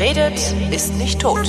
Redet, 0.00 0.54
ist 0.72 0.94
nicht 0.94 1.20
tot. 1.20 1.46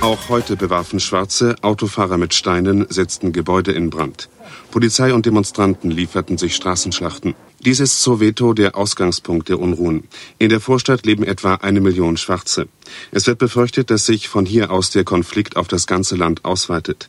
Auch 0.00 0.28
heute 0.28 0.54
bewarfen 0.54 1.00
Schwarze 1.00 1.56
Autofahrer 1.62 2.16
mit 2.16 2.32
Steinen, 2.32 2.86
setzten 2.88 3.32
Gebäude 3.32 3.72
in 3.72 3.90
Brand. 3.90 4.28
Polizei 4.70 5.12
und 5.12 5.26
Demonstranten 5.26 5.90
lieferten 5.90 6.38
sich 6.38 6.54
Straßenschlachten. 6.54 7.34
Dies 7.58 7.80
ist 7.80 8.00
Soweto 8.00 8.52
der 8.52 8.76
Ausgangspunkt 8.76 9.48
der 9.48 9.58
Unruhen. 9.58 10.04
In 10.38 10.50
der 10.50 10.60
Vorstadt 10.60 11.04
leben 11.04 11.24
etwa 11.24 11.54
eine 11.56 11.80
Million 11.80 12.16
Schwarze. 12.16 12.68
Es 13.10 13.26
wird 13.26 13.38
befürchtet, 13.38 13.90
dass 13.90 14.06
sich 14.06 14.28
von 14.28 14.46
hier 14.46 14.70
aus 14.70 14.90
der 14.90 15.02
Konflikt 15.02 15.56
auf 15.56 15.66
das 15.66 15.88
ganze 15.88 16.14
Land 16.14 16.44
ausweitet. 16.44 17.08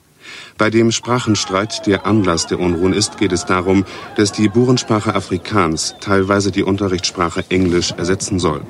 Bei 0.57 0.69
dem 0.69 0.91
Sprachenstreit, 0.91 1.85
der 1.85 2.05
Anlass 2.05 2.47
der 2.47 2.59
Unruhen 2.59 2.93
ist, 2.93 3.17
geht 3.17 3.31
es 3.31 3.45
darum, 3.45 3.85
dass 4.15 4.31
die 4.31 4.49
Burensprache 4.49 5.13
Afrikaans 5.13 5.95
teilweise 5.99 6.51
die 6.51 6.63
Unterrichtssprache 6.63 7.45
Englisch 7.49 7.91
ersetzen 7.91 8.39
soll. 8.39 8.61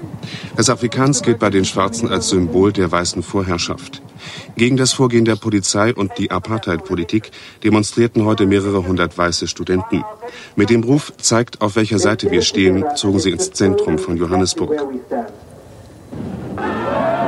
Das 0.55 0.69
Afrikaans 0.69 1.21
gilt 1.21 1.39
bei 1.39 1.49
den 1.49 1.65
Schwarzen 1.65 2.09
als 2.09 2.29
Symbol 2.29 2.73
der 2.73 2.91
weißen 2.91 3.23
Vorherrschaft. 3.23 4.01
Gegen 4.55 4.77
das 4.77 4.93
Vorgehen 4.93 5.25
der 5.25 5.35
Polizei 5.35 5.93
und 5.93 6.11
die 6.17 6.31
Apartheid-Politik 6.31 7.31
demonstrierten 7.63 8.25
heute 8.25 8.45
mehrere 8.45 8.85
hundert 8.85 9.17
weiße 9.17 9.47
Studenten. 9.47 10.03
Mit 10.55 10.69
dem 10.69 10.83
Ruf 10.83 11.13
zeigt, 11.17 11.61
auf 11.61 11.75
welcher 11.75 11.99
Seite 11.99 12.31
wir 12.31 12.41
stehen, 12.41 12.83
zogen 12.95 13.19
sie 13.19 13.31
ins 13.31 13.51
Zentrum 13.51 13.97
von 13.97 14.17
Johannesburg. 14.17 14.85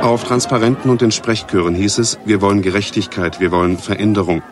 Auf 0.02 0.24
Transparenten 0.24 0.90
und 0.90 1.02
in 1.02 1.12
Sprechchören 1.12 1.74
hieß 1.74 1.98
es, 1.98 2.18
wir 2.24 2.40
wollen 2.40 2.62
Gerechtigkeit, 2.62 3.38
wir 3.38 3.50
wollen 3.50 3.76
Veränderung. 3.76 4.42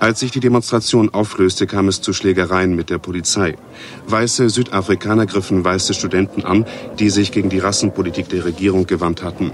Als 0.00 0.20
sich 0.20 0.32
die 0.32 0.40
Demonstration 0.40 1.14
auflöste, 1.14 1.66
kam 1.66 1.88
es 1.88 2.02
zu 2.02 2.12
Schlägereien 2.12 2.76
mit 2.76 2.90
der 2.90 2.98
Polizei. 2.98 3.56
Weiße 4.06 4.50
Südafrikaner 4.50 5.24
griffen 5.24 5.64
weiße 5.64 5.94
Studenten 5.94 6.44
an, 6.44 6.66
die 6.98 7.08
sich 7.08 7.32
gegen 7.32 7.48
die 7.48 7.58
Rassenpolitik 7.58 8.28
der 8.28 8.44
Regierung 8.44 8.86
gewandt 8.86 9.22
hatten. 9.22 9.52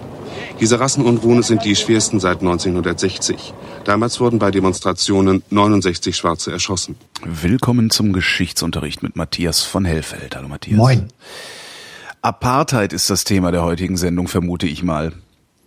Diese 0.59 0.81
Rassenunruhen 0.81 1.43
sind 1.45 1.65
die 1.65 1.77
schwersten 1.77 2.19
seit 2.19 2.41
1960. 2.41 3.55
Damals 3.84 4.19
wurden 4.19 4.41
bei 4.41 4.51
Demonstrationen 4.51 5.45
69 5.51 6.17
Schwarze 6.17 6.51
erschossen. 6.51 6.97
Willkommen 7.25 7.91
zum 7.91 8.12
Geschichtsunterricht 8.12 9.05
mit 9.05 9.15
Matthias 9.15 9.62
von 9.62 9.84
Hellfeld. 9.84 10.34
Hallo 10.34 10.49
Matthias. 10.49 10.79
Moin. 10.79 11.09
Apartheid 12.23 12.93
ist 12.93 13.09
das 13.11 13.23
Thema 13.23 13.53
der 13.53 13.62
heutigen 13.62 13.97
Sendung, 13.97 14.27
vermute 14.27 14.67
ich 14.67 14.83
mal. 14.83 15.12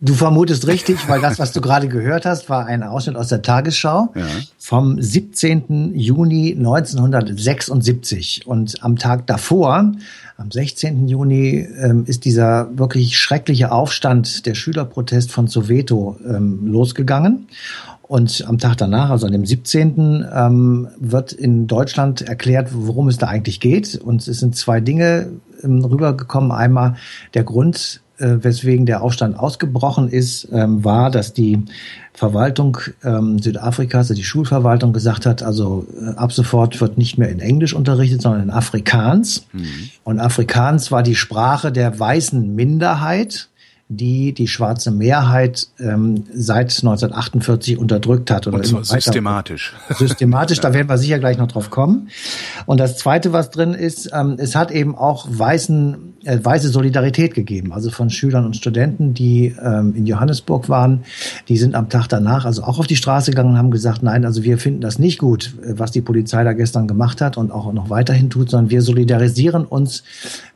Du 0.04 0.16
vermutest 0.16 0.66
richtig, 0.66 1.08
weil 1.08 1.22
das, 1.22 1.38
was 1.38 1.52
du 1.52 1.62
gerade 1.62 1.88
gehört 1.88 2.26
hast, 2.26 2.50
war 2.50 2.66
ein 2.66 2.82
Ausschnitt 2.82 3.16
aus 3.16 3.28
der 3.28 3.44
Tagesschau 3.44 4.10
ja. 4.16 4.26
vom 4.58 5.00
17. 5.00 5.94
Juni 5.94 6.56
1976. 6.58 8.48
Und 8.48 8.84
am 8.84 8.96
Tag 8.98 9.28
davor, 9.28 9.92
am 10.38 10.52
16. 10.52 11.08
Juni, 11.08 11.68
ähm, 11.80 12.06
ist 12.08 12.26
dieser 12.26 12.76
wirklich 12.76 13.20
schreckliche 13.20 13.72
Aufstand, 13.72 14.48
der 14.48 14.56
Schülerprotest 14.56 15.32
von 15.32 15.46
Soweto, 15.46 16.18
ähm, 16.28 16.66
losgegangen. 16.66 17.48
Und 18.02 18.44
am 18.48 18.58
Tag 18.58 18.78
danach, 18.78 19.12
also 19.12 19.28
an 19.28 19.34
dem 19.34 19.46
17., 19.46 20.26
ähm, 20.34 20.88
wird 20.98 21.32
in 21.32 21.68
Deutschland 21.68 22.24
erklärt, 22.24 22.70
worum 22.72 23.08
es 23.08 23.20
da 23.20 23.28
eigentlich 23.28 23.60
geht. 23.60 24.02
Und 24.04 24.28
es 24.28 24.40
sind 24.40 24.56
zwei 24.56 24.82
Dinge 24.82 25.28
ähm, 25.64 25.86
rübergekommen. 25.86 26.52
Einmal 26.52 26.96
der 27.36 27.44
Grund, 27.44 28.02
weswegen 28.44 28.86
der 28.86 29.02
Aufstand 29.02 29.38
ausgebrochen 29.38 30.10
ist, 30.10 30.48
ähm, 30.52 30.84
war, 30.84 31.12
dass 31.12 31.34
die 31.34 31.64
Verwaltung 32.14 32.78
ähm, 33.04 33.40
Südafrikas, 33.40 34.00
also 34.00 34.14
die 34.14 34.24
Schulverwaltung 34.24 34.94
gesagt 34.94 35.26
hat, 35.26 35.44
also 35.44 35.88
äh, 36.00 36.16
ab 36.16 36.34
sofort 36.34 36.80
wird 36.82 36.98
nicht 36.98 37.18
mehr 37.18 37.30
in 37.30 37.40
Englisch 37.40 37.74
unterrichtet, 37.74 38.22
sondern 38.22 38.44
in 38.44 38.50
Afrikaans. 38.50 39.48
Mhm. 39.54 39.90
Und 40.04 40.20
Afrikaans 40.20 40.92
war 40.92 41.04
die 41.04 41.16
Sprache 41.16 41.72
der 41.72 42.00
weißen 42.00 42.54
Minderheit 42.54 43.50
die 43.94 44.34
die 44.34 44.48
schwarze 44.48 44.90
Mehrheit 44.90 45.68
ähm, 45.78 46.24
seit 46.34 46.70
1948 46.70 47.78
unterdrückt 47.78 48.32
hat. 48.32 48.48
Oder 48.48 48.58
Und 48.58 48.66
zwar 48.66 48.86
systematisch. 48.86 49.74
Systematisch, 49.90 50.62
da 50.62 50.74
werden 50.74 50.88
wir 50.88 50.98
sicher 50.98 51.20
gleich 51.20 51.38
noch 51.38 51.50
drauf 51.50 51.70
kommen. 51.70 52.08
Und 52.66 52.80
das 52.80 52.98
Zweite, 52.98 53.34
was 53.34 53.50
drin 53.50 53.74
ist, 53.74 54.10
ähm, 54.14 54.38
es 54.38 54.56
hat 54.56 54.72
eben 54.72 54.96
auch 54.96 55.28
weißen, 55.30 56.14
äh, 56.21 56.21
weiße 56.24 56.70
Solidarität 56.70 57.34
gegeben, 57.34 57.74
also 57.74 57.90
von 57.90 58.10
Schülern 58.10 58.46
und 58.46 58.56
Studenten, 58.56 59.14
die 59.14 59.56
ähm, 59.62 59.94
in 59.96 60.06
Johannesburg 60.06 60.70
waren. 60.70 61.04
Die 61.48 61.58
sind 61.58 61.76
am 61.76 61.90
Tag 61.90 62.08
danach 62.08 62.46
also 62.46 62.64
auch 62.64 62.80
auf 62.80 62.88
die 62.88 62.96
Straße 62.96 63.32
gegangen 63.32 63.52
und 63.52 63.58
haben 63.58 63.72
gesagt, 63.72 64.04
nein, 64.04 64.26
also 64.26 64.44
wir 64.44 64.58
finden 64.58 64.82
das 64.82 65.00
nicht 65.00 65.20
gut, 65.20 65.54
äh, 65.64 65.80
was 65.80 65.92
die 65.92 66.02
Polizei 66.02 66.44
da 66.44 66.54
gestern 66.54 66.88
gemacht 66.88 67.22
hat 67.22 67.38
und 67.38 67.52
auch 67.52 67.72
noch 67.74 67.90
weiterhin 67.90 68.30
tut, 68.30 68.50
sondern 68.50 68.70
wir 68.70 68.82
solidarisieren 68.82 69.66
uns 69.66 70.04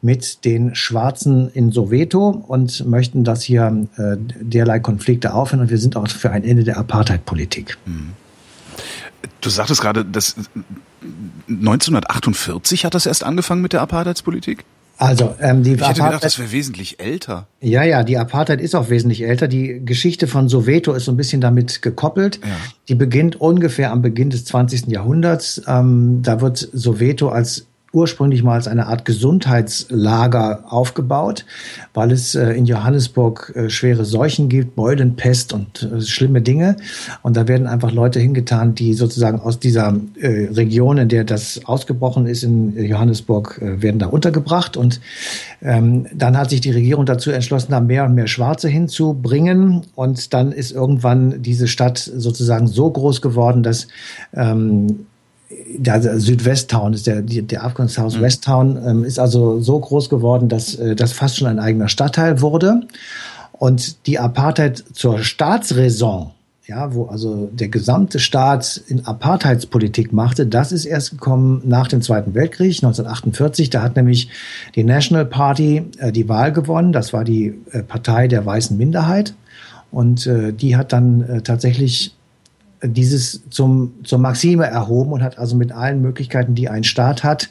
mit 0.02 0.46
den 0.46 0.76
Schwarzen 0.76 1.50
in 1.54 1.72
Soweto 1.72 2.30
und 2.30 2.86
möchten 2.86 3.24
dass 3.24 3.42
hier 3.42 3.88
äh, 3.98 4.18
derlei 4.40 4.80
Konflikte 4.80 5.34
aufhören 5.34 5.62
und 5.62 5.70
wir 5.70 5.78
sind 5.78 5.96
auch 5.96 6.08
für 6.08 6.32
ein 6.32 6.44
Ende 6.44 6.64
der 6.64 6.78
Apartheid-Politik. 6.78 7.78
Hm. 7.86 8.12
Du 9.42 9.50
sagtest 9.50 9.82
gerade, 9.82 10.06
dass 10.06 10.36
1948 11.48 12.86
hat 12.86 12.94
das 12.94 13.06
erst 13.06 13.24
angefangen 13.24 13.62
mit 13.62 13.74
der 13.74 13.82
Apartheidspolitik? 13.82 14.66
Also 14.98 15.36
ähm, 15.42 15.64
die 15.64 15.72
ich 15.72 15.76
hätte 15.76 15.86
Apartheid, 15.86 16.08
gedacht, 16.08 16.24
das 16.24 16.40
wäre 16.40 16.52
wesentlich 16.52 17.00
älter. 17.00 17.48
Ja, 17.60 17.84
ja, 17.84 18.04
die 18.04 18.18
Apartheid 18.18 18.62
ist 18.62 18.76
auch 18.76 18.90
wesentlich 18.90 19.24
älter. 19.24 19.48
Die 19.48 19.82
Geschichte 19.84 20.28
von 20.28 20.48
Soweto 20.48 20.94
ist 20.94 21.06
so 21.06 21.12
ein 21.12 21.18
bisschen 21.18 21.42
damit 21.42 21.82
gekoppelt. 21.82 22.40
Ja. 22.42 22.56
Die 22.88 22.96
beginnt 22.96 23.40
ungefähr 23.40 23.92
am 23.92 24.02
Beginn 24.02 24.30
des 24.30 24.46
20. 24.46 24.88
Jahrhunderts. 24.88 25.62
Ähm, 25.68 26.22
da 26.22 26.40
wird 26.40 26.58
Soweto 26.58 27.30
als 27.30 27.66
ursprünglich 27.96 28.44
mal 28.44 28.54
als 28.56 28.68
eine 28.68 28.88
Art 28.88 29.06
Gesundheitslager 29.06 30.66
aufgebaut, 30.70 31.46
weil 31.94 32.12
es 32.12 32.36
äh, 32.36 32.52
in 32.52 32.66
Johannesburg 32.66 33.54
äh, 33.56 33.70
schwere 33.70 34.06
Seuchen 34.06 34.50
gibt, 34.50 34.76
Beulenpest 34.76 35.54
und 35.54 35.84
äh, 35.84 36.02
schlimme 36.02 36.42
Dinge. 36.42 36.76
Und 37.24 37.38
da 37.38 37.48
werden 37.48 37.68
einfach 37.68 37.92
Leute 37.92 38.20
hingetan, 38.20 38.76
die 38.76 38.94
sozusagen 38.94 39.40
aus 39.40 39.60
dieser 39.60 39.96
Region, 40.22 40.98
in 40.98 41.08
der 41.10 41.24
das 41.24 41.62
ausgebrochen 41.66 42.26
ist, 42.26 42.44
in 42.44 42.78
Johannesburg, 42.78 43.60
werden 43.62 44.00
da 44.00 44.08
untergebracht. 44.08 44.76
Und 44.76 45.00
ähm, 45.62 46.08
dann 46.14 46.38
hat 46.38 46.50
sich 46.50 46.62
die 46.62 46.72
Regierung 46.72 47.06
dazu 47.06 47.32
entschlossen, 47.32 47.72
da 47.72 47.80
mehr 47.80 48.06
und 48.06 48.16
mehr 48.16 48.28
Schwarze 48.28 48.68
hinzubringen. 48.68 49.84
Und 49.96 50.34
dann 50.34 50.52
ist 50.52 50.72
irgendwann 50.72 51.42
diese 51.42 51.68
Stadt 51.68 51.98
sozusagen 51.98 52.68
so 52.68 52.90
groß 52.90 53.22
geworden, 53.22 53.64
dass 53.64 53.88
ähm, 54.34 55.06
der 55.78 56.20
Südwesttown 56.20 56.94
ist 56.94 57.08
der, 57.08 57.22
der 57.22 57.64
Afghanistan 57.64 58.08
mhm. 58.08 58.22
Westtown, 58.22 58.80
ähm, 58.86 59.04
ist 59.04 59.20
also 59.20 59.60
so 59.60 59.80
groß 59.80 60.10
geworden, 60.10 60.50
dass 60.50 60.76
äh, 60.76 60.96
das 60.96 61.14
fast 61.14 61.38
schon 61.38 61.48
ein 61.48 61.60
eigener 61.60 61.88
Stadtteil 61.88 62.42
wurde. 62.42 62.82
Und 63.52 64.06
die 64.08 64.20
Apartheid 64.20 64.84
zur 64.94 65.20
Staatsräson, 65.20 66.32
ja, 66.68 66.94
wo 66.94 67.06
also 67.06 67.50
der 67.54 67.70
gesamte 67.70 68.20
Staat 68.20 68.82
in 68.88 69.06
Apartheidspolitik 69.06 70.12
machte, 70.12 70.46
das 70.48 70.72
ist 70.72 70.86
erst 70.86 71.12
gekommen 71.12 71.62
nach 71.64 71.88
dem 71.88 72.02
Zweiten 72.02 72.34
Weltkrieg, 72.34 72.76
1948. 72.76 73.70
Da 73.70 73.82
hat 73.82 73.96
nämlich 73.96 74.30
die 74.76 74.84
National 74.84 75.26
Party 75.26 75.84
äh, 76.00 76.12
die 76.12 76.28
Wahl 76.28 76.52
gewonnen. 76.52 76.92
Das 76.92 77.14
war 77.14 77.24
die 77.24 77.54
äh, 77.72 77.84
Partei 77.84 78.28
der 78.28 78.46
weißen 78.46 78.76
Minderheit. 78.78 79.34
Und 79.92 80.28
äh, 80.28 80.52
die 80.52 80.76
hat 80.76 80.92
dann 80.92 81.22
äh, 81.22 81.42
tatsächlich 81.42 82.15
dieses 82.84 83.42
zum, 83.50 83.94
zur 84.04 84.20
Maxime 84.20 84.66
erhoben 84.66 85.12
und 85.12 85.24
hat 85.24 85.38
also 85.38 85.56
mit 85.56 85.72
allen 85.72 86.02
Möglichkeiten, 86.02 86.56
die 86.56 86.70
ein 86.70 86.84
Staat 86.84 87.24
hat, 87.24 87.50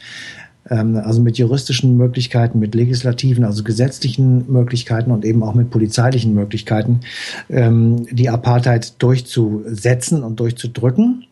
ähm, 0.70 0.96
also 0.96 1.20
mit 1.20 1.38
juristischen 1.38 1.96
Möglichkeiten, 1.96 2.58
mit 2.58 2.74
legislativen, 2.74 3.44
also 3.44 3.62
gesetzlichen 3.62 4.50
Möglichkeiten 4.50 5.10
und 5.10 5.24
eben 5.24 5.42
auch 5.42 5.54
mit 5.54 5.70
polizeilichen 5.70 6.34
Möglichkeiten, 6.34 7.00
ähm, 7.50 8.06
die 8.10 8.30
Apartheid 8.30 9.02
durchzusetzen 9.02 10.22
und 10.22 10.40
durchzudrücken. 10.40 11.26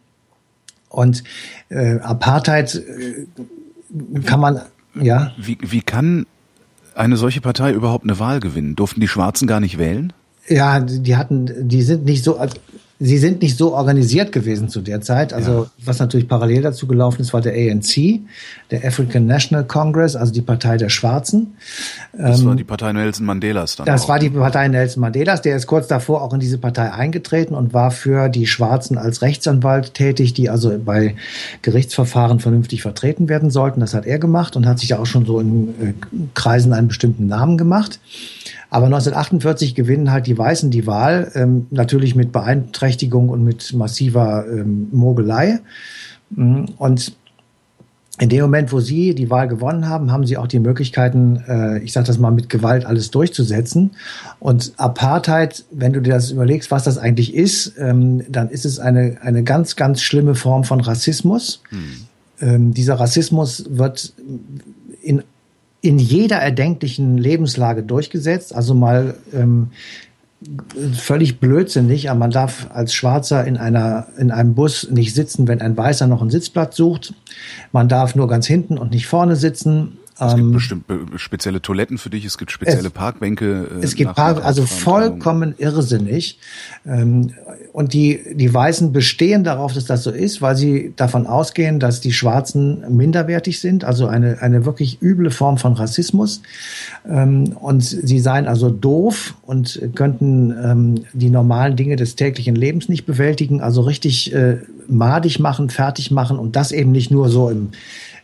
Und 0.89 1.25
äh, 1.71 1.99
Apartheid 2.01 2.75
äh, 2.75 4.21
kann 4.25 4.41
man, 4.41 4.61
ja. 5.01 5.33
Wie, 5.39 5.57
wie 5.63 5.81
kann 5.81 6.27
eine 6.95 7.17
solche 7.17 7.41
Partei 7.41 7.73
überhaupt 7.73 8.05
eine 8.05 8.19
Wahl 8.19 8.41
gewinnen? 8.41 8.77
Durften 8.77 9.01
die 9.01 9.09
Schwarzen 9.09 9.49
gar 9.49 9.61
nicht 9.61 9.79
wählen? 9.79 10.13
Ja, 10.49 10.81
die 10.81 11.17
hatten, 11.17 11.69
die 11.69 11.83
sind 11.83 12.05
nicht 12.05 12.25
so, 12.25 12.37
also 12.37 12.57
sie 13.03 13.19
sind 13.19 13.43
nicht 13.43 13.57
so 13.57 13.75
organisiert 13.75 14.31
gewesen 14.31 14.69
zu 14.69 14.81
der 14.81 15.01
Zeit. 15.01 15.33
Also 15.33 15.65
ja. 15.65 15.71
was 15.85 15.99
natürlich 15.99 16.29
parallel 16.29 16.63
dazu 16.63 16.87
gelaufen 16.87 17.21
ist, 17.21 17.33
war 17.33 17.41
der 17.41 17.53
ANC, 17.53 18.21
der 18.71 18.85
African 18.85 19.27
National 19.27 19.65
Congress, 19.65 20.15
also 20.15 20.33
die 20.33 20.41
Partei 20.41 20.77
der 20.77 20.89
Schwarzen. 20.89 21.55
Das 22.13 22.41
ähm, 22.41 22.47
war 22.47 22.55
die 22.55 22.65
Partei 22.65 22.93
Nelson 22.93 23.27
Mandelas 23.27 23.77
dann. 23.77 23.87
Das 23.87 24.05
auch. 24.05 24.09
war 24.11 24.19
die 24.21 24.31
Partei 24.31 24.69
Nelson 24.69 25.01
Mandelas. 25.01 25.43
Der 25.43 25.57
ist 25.57 25.67
kurz 25.67 25.89
davor 25.89 26.23
auch 26.23 26.33
in 26.33 26.41
diese 26.41 26.59
Partei 26.59 26.93
eingetreten 26.93 27.55
und 27.55 27.75
war 27.75 27.91
für 27.91 28.29
die 28.29 28.47
Schwarzen 28.47 28.97
als 28.97 29.21
Rechtsanwalt 29.21 29.95
tätig, 29.95 30.35
die 30.35 30.49
also 30.49 30.79
bei 30.79 31.17
Gerichtsverfahren 31.63 32.39
vernünftig 32.39 32.83
vertreten 32.83 33.29
werden 33.29 33.51
sollten. 33.51 33.81
Das 33.81 33.95
hat 33.95 34.07
er 34.07 34.19
gemacht 34.21 34.55
und 34.55 34.67
hat 34.67 34.79
sich 34.79 34.95
auch 34.95 35.07
schon 35.07 35.27
so 35.27 35.41
in 35.41 35.69
äh, 35.69 35.93
Kreisen 36.35 36.73
einen 36.73 36.89
bestimmten 36.89 37.27
Namen 37.27 37.59
gemacht. 37.59 37.99
Aber 38.73 38.87
1948 38.87 39.75
gewinnen 39.75 40.11
halt 40.11 40.27
die 40.27 40.39
Weißen 40.39 40.71
die 40.71 40.87
Wahl, 40.87 41.31
ähm, 41.35 41.67
natürlich 41.71 42.15
mit 42.15 42.33
Beeinträchtigung 42.33 43.29
und 43.29 43.45
mit 43.45 43.75
massiver 43.75 44.47
ähm, 44.51 44.89
Mogelei. 44.93 45.61
Mm, 46.31 46.65
und 46.79 47.15
in 48.19 48.31
dem 48.31 48.41
Moment, 48.41 48.73
wo 48.73 48.81
sie 48.81 49.15
die 49.15 49.29
Wahl 49.29 49.47
gewonnen 49.47 49.91
haben, 49.91 50.11
haben 50.11 50.25
sie 50.25 50.39
auch 50.39 50.47
die 50.47 50.59
Möglichkeiten, 50.59 51.45
äh, 51.47 51.81
ich 51.81 51.93
sage 51.93 52.07
das 52.07 52.17
mal, 52.17 52.31
mit 52.31 52.49
Gewalt 52.49 52.87
alles 52.87 53.11
durchzusetzen. 53.11 53.91
Und 54.41 54.73
Apartheid, 54.79 55.67
wenn 55.71 55.93
du 55.93 56.01
dir 56.01 56.15
das 56.15 56.31
überlegst, 56.31 56.71
was 56.71 56.85
das 56.85 56.97
eigentlich 56.97 57.35
ist, 57.35 57.75
ähm, 57.77 58.23
dann 58.31 58.49
ist 58.49 58.65
es 58.65 58.79
eine, 58.79 59.19
eine 59.21 59.43
ganz, 59.43 59.77
ganz 59.77 60.01
schlimme 60.01 60.35
Form 60.35 60.65
von 60.65 60.81
Rassismus. 60.81 61.63
Hm. 61.69 62.73
Dieser 62.73 62.95
Rassismus 62.95 63.67
wird 63.69 64.15
in, 65.01 65.23
in 65.83 65.99
jeder 65.99 66.37
erdenklichen 66.37 67.19
Lebenslage 67.19 67.83
durchgesetzt. 67.83 68.55
Also 68.55 68.73
mal 68.73 69.17
ähm, 69.35 69.73
völlig 70.95 71.41
blödsinnig, 71.41 72.09
aber 72.09 72.21
man 72.21 72.31
darf 72.31 72.69
als 72.73 72.95
Schwarzer 72.95 73.45
in 73.45 73.57
einer 73.57 74.07
in 74.17 74.31
einem 74.31 74.55
Bus 74.55 74.89
nicht 74.91 75.15
sitzen, 75.15 75.47
wenn 75.49 75.61
ein 75.61 75.77
Weißer 75.77 76.07
noch 76.07 76.21
einen 76.21 76.31
Sitzplatz 76.31 76.77
sucht. 76.77 77.15
Man 77.73 77.89
darf 77.89 78.15
nur 78.15 78.29
ganz 78.29 78.47
hinten 78.47 78.79
und 78.79 78.93
nicht 78.93 79.07
vorne 79.07 79.37
sitzen. 79.37 79.99
Es 80.19 80.35
gibt 80.35 80.41
ähm, 80.41 80.53
bestimmt 80.53 80.85
spezielle 81.17 81.63
Toiletten 81.63 81.97
für 81.97 82.11
dich, 82.11 82.25
es 82.25 82.37
gibt 82.37 82.51
spezielle 82.51 82.89
es, 82.89 82.91
Parkbänke. 82.91 83.67
Äh, 83.81 83.85
es 83.85 83.95
gibt 83.95 84.15
Park, 84.15 84.45
also 84.45 84.67
vollkommen 84.67 85.55
irrsinnig. 85.57 86.39
Ähm, 86.85 87.31
und 87.73 87.95
die, 87.95 88.21
die 88.35 88.53
Weißen 88.53 88.93
bestehen 88.93 89.43
darauf, 89.45 89.73
dass 89.73 89.87
das 89.87 90.03
so 90.03 90.11
ist, 90.11 90.43
weil 90.43 90.57
sie 90.57 90.93
davon 90.97 91.27
ausgehen, 91.27 91.81
dass 91.81 92.01
die 92.01 92.13
Schwarzen 92.13 92.85
minderwertig 92.95 93.61
sind, 93.61 93.85
also 93.85 94.07
eine, 94.07 94.43
eine 94.43 94.67
wirklich 94.67 95.01
üble 95.01 95.31
Form 95.31 95.57
von 95.57 95.73
Rassismus. 95.73 96.43
Ähm, 97.09 97.57
und 97.59 97.83
sie 97.83 98.19
seien 98.19 98.47
also 98.47 98.69
doof 98.71 99.35
und 99.43 99.81
könnten 99.95 101.05
die 101.13 101.31
normalen 101.31 101.77
Dinge 101.77 101.97
des 101.97 102.17
täglichen 102.17 102.55
Lebens 102.55 102.89
nicht 102.89 103.07
bewältigen, 103.07 103.61
also 103.61 103.83
richtig 103.83 104.35
äh, 104.35 104.59
madig 104.89 105.39
machen, 105.39 105.71
fertig 105.71 106.11
machen 106.11 106.39
und 106.39 106.57
das 106.57 106.73
eben 106.73 106.93
nicht 106.93 107.11
nur 107.11 107.29
so 107.29 107.51
im 107.51 107.71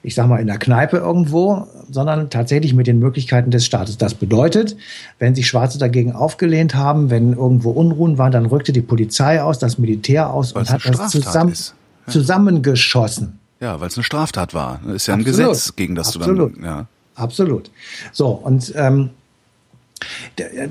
ich 0.02 0.14
sag 0.14 0.28
mal, 0.28 0.38
in 0.38 0.46
der 0.46 0.58
Kneipe 0.58 0.98
irgendwo, 0.98 1.66
sondern 1.90 2.30
tatsächlich 2.30 2.74
mit 2.74 2.86
den 2.86 2.98
Möglichkeiten 2.98 3.50
des 3.50 3.64
Staates. 3.64 3.98
Das 3.98 4.14
bedeutet, 4.14 4.76
wenn 5.18 5.34
sich 5.34 5.46
Schwarze 5.46 5.78
dagegen 5.78 6.12
aufgelehnt 6.12 6.74
haben, 6.74 7.10
wenn 7.10 7.32
irgendwo 7.32 7.70
Unruhen 7.70 8.18
waren, 8.18 8.32
dann 8.32 8.46
rückte 8.46 8.72
die 8.72 8.82
Polizei 8.82 9.42
aus, 9.42 9.58
das 9.58 9.78
Militär 9.78 10.30
aus 10.30 10.54
weil 10.54 10.62
und 10.62 10.70
hat 10.70 10.86
das 10.86 11.10
zusammen, 11.10 11.54
ja. 11.54 12.12
zusammengeschossen. 12.12 13.38
Ja, 13.60 13.80
weil 13.80 13.88
es 13.88 13.96
eine 13.96 14.04
Straftat 14.04 14.54
war. 14.54 14.80
Das 14.84 14.94
ist 14.94 15.06
ja 15.08 15.14
ein 15.14 15.20
Absolut. 15.20 15.50
Gesetz, 15.50 15.76
gegen 15.76 15.94
das 15.94 16.08
Absolut. 16.08 16.54
du 16.54 16.60
dann. 16.60 16.64
Ja. 16.64 16.86
Absolut. 17.16 17.70
So, 18.12 18.28
und 18.28 18.72
ähm, 18.76 19.10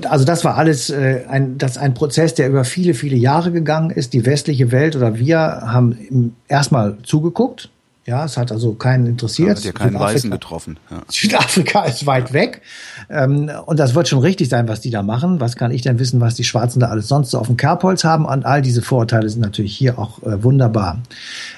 also 0.08 0.24
das 0.24 0.44
war 0.44 0.56
alles 0.56 0.88
äh, 0.88 1.24
ein, 1.28 1.58
das 1.58 1.76
ein 1.76 1.92
Prozess, 1.92 2.34
der 2.34 2.48
über 2.48 2.64
viele, 2.64 2.94
viele 2.94 3.16
Jahre 3.16 3.52
gegangen 3.52 3.90
ist. 3.90 4.14
Die 4.14 4.24
westliche 4.24 4.72
Welt 4.72 4.96
oder 4.96 5.18
wir 5.18 5.38
haben 5.38 6.34
erstmal 6.48 6.96
zugeguckt, 7.02 7.68
ja, 8.08 8.24
es 8.24 8.38
hat 8.38 8.50
also 8.50 8.72
keinen 8.72 9.04
interessiert. 9.04 9.50
Ja, 9.50 9.54
hat 9.56 9.64
ja 9.64 9.72
keinen 9.72 10.00
Weißen 10.00 10.30
getroffen. 10.30 10.78
Ja. 10.90 11.02
Südafrika 11.10 11.84
ist 11.84 12.06
weit 12.06 12.32
weg. 12.32 12.62
Ähm, 13.10 13.50
und 13.66 13.78
das 13.78 13.94
wird 13.94 14.08
schon 14.08 14.20
richtig 14.20 14.48
sein, 14.48 14.66
was 14.66 14.80
die 14.80 14.88
da 14.88 15.02
machen. 15.02 15.40
Was 15.40 15.56
kann 15.56 15.70
ich 15.72 15.82
denn 15.82 15.98
wissen, 15.98 16.18
was 16.18 16.34
die 16.34 16.44
Schwarzen 16.44 16.80
da 16.80 16.86
alles 16.86 17.06
sonst 17.06 17.30
so 17.30 17.38
auf 17.38 17.48
dem 17.48 17.58
Kerbholz 17.58 18.04
haben? 18.04 18.24
Und 18.24 18.46
all 18.46 18.62
diese 18.62 18.80
Vorurteile 18.80 19.28
sind 19.28 19.42
natürlich 19.42 19.76
hier 19.76 19.98
auch 19.98 20.22
äh, 20.22 20.42
wunderbar 20.42 21.02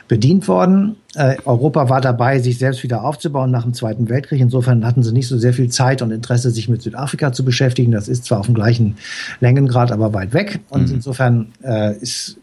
bedient 0.08 0.49
worden. 0.49 0.97
Äh, 1.14 1.37
Europa 1.44 1.88
war 1.88 2.00
dabei, 2.00 2.41
sich 2.41 2.58
selbst 2.58 2.82
wieder 2.82 3.05
aufzubauen 3.05 3.53
nach 3.53 3.62
dem 3.62 3.73
Zweiten 3.73 4.08
Weltkrieg. 4.08 4.41
Insofern 4.41 4.85
hatten 4.85 5.05
sie 5.05 5.12
nicht 5.12 5.29
so 5.29 5.38
sehr 5.38 5.55
viel 5.55 5.69
Zeit 5.69 6.03
und 6.03 6.11
Interesse, 6.11 6.50
sich 6.50 6.69
mit 6.69 6.82
Südafrika 6.82 7.32
zu 7.32 7.44
beschäftigen. 7.44 7.93
Das 7.93 8.08
ist 8.08 8.25
zwar 8.25 8.41
auf 8.41 8.46
dem 8.46 8.56
gleichen 8.56 8.96
Längengrad, 9.38 9.93
aber 9.93 10.12
weit 10.14 10.32
weg. 10.32 10.58
Und 10.69 10.88
mhm. 10.88 10.94
insofern 10.96 11.53
äh, 11.62 11.96
ist 11.96 12.38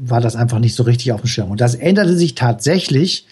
war 0.00 0.20
das 0.20 0.36
einfach 0.36 0.58
nicht 0.58 0.74
so 0.74 0.84
richtig 0.84 1.12
auf 1.12 1.22
dem 1.22 1.26
Schirm. 1.26 1.50
Und 1.50 1.60
das 1.60 1.74
änderte 1.74 2.16
sich 2.16 2.34
tatsächlich 2.34 3.26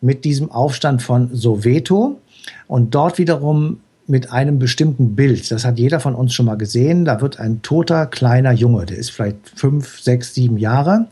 mit 0.00 0.24
diesem 0.24 0.50
Aufstand 0.50 1.02
von 1.02 1.34
Soweto 1.34 2.20
und 2.66 2.94
dort 2.94 3.18
wiederum 3.18 3.80
mit 4.06 4.32
einem 4.32 4.58
bestimmten 4.58 5.14
Bild. 5.14 5.50
Das 5.50 5.64
hat 5.64 5.78
jeder 5.78 6.00
von 6.00 6.16
uns 6.16 6.34
schon 6.34 6.46
mal 6.46 6.56
gesehen. 6.56 7.04
Da 7.04 7.20
wird 7.20 7.38
ein 7.38 7.62
toter 7.62 8.06
kleiner 8.06 8.52
Junge, 8.52 8.86
der 8.86 8.98
ist 8.98 9.10
vielleicht 9.10 9.36
fünf, 9.54 10.00
sechs, 10.00 10.34
sieben 10.34 10.58
Jahre, 10.58 11.06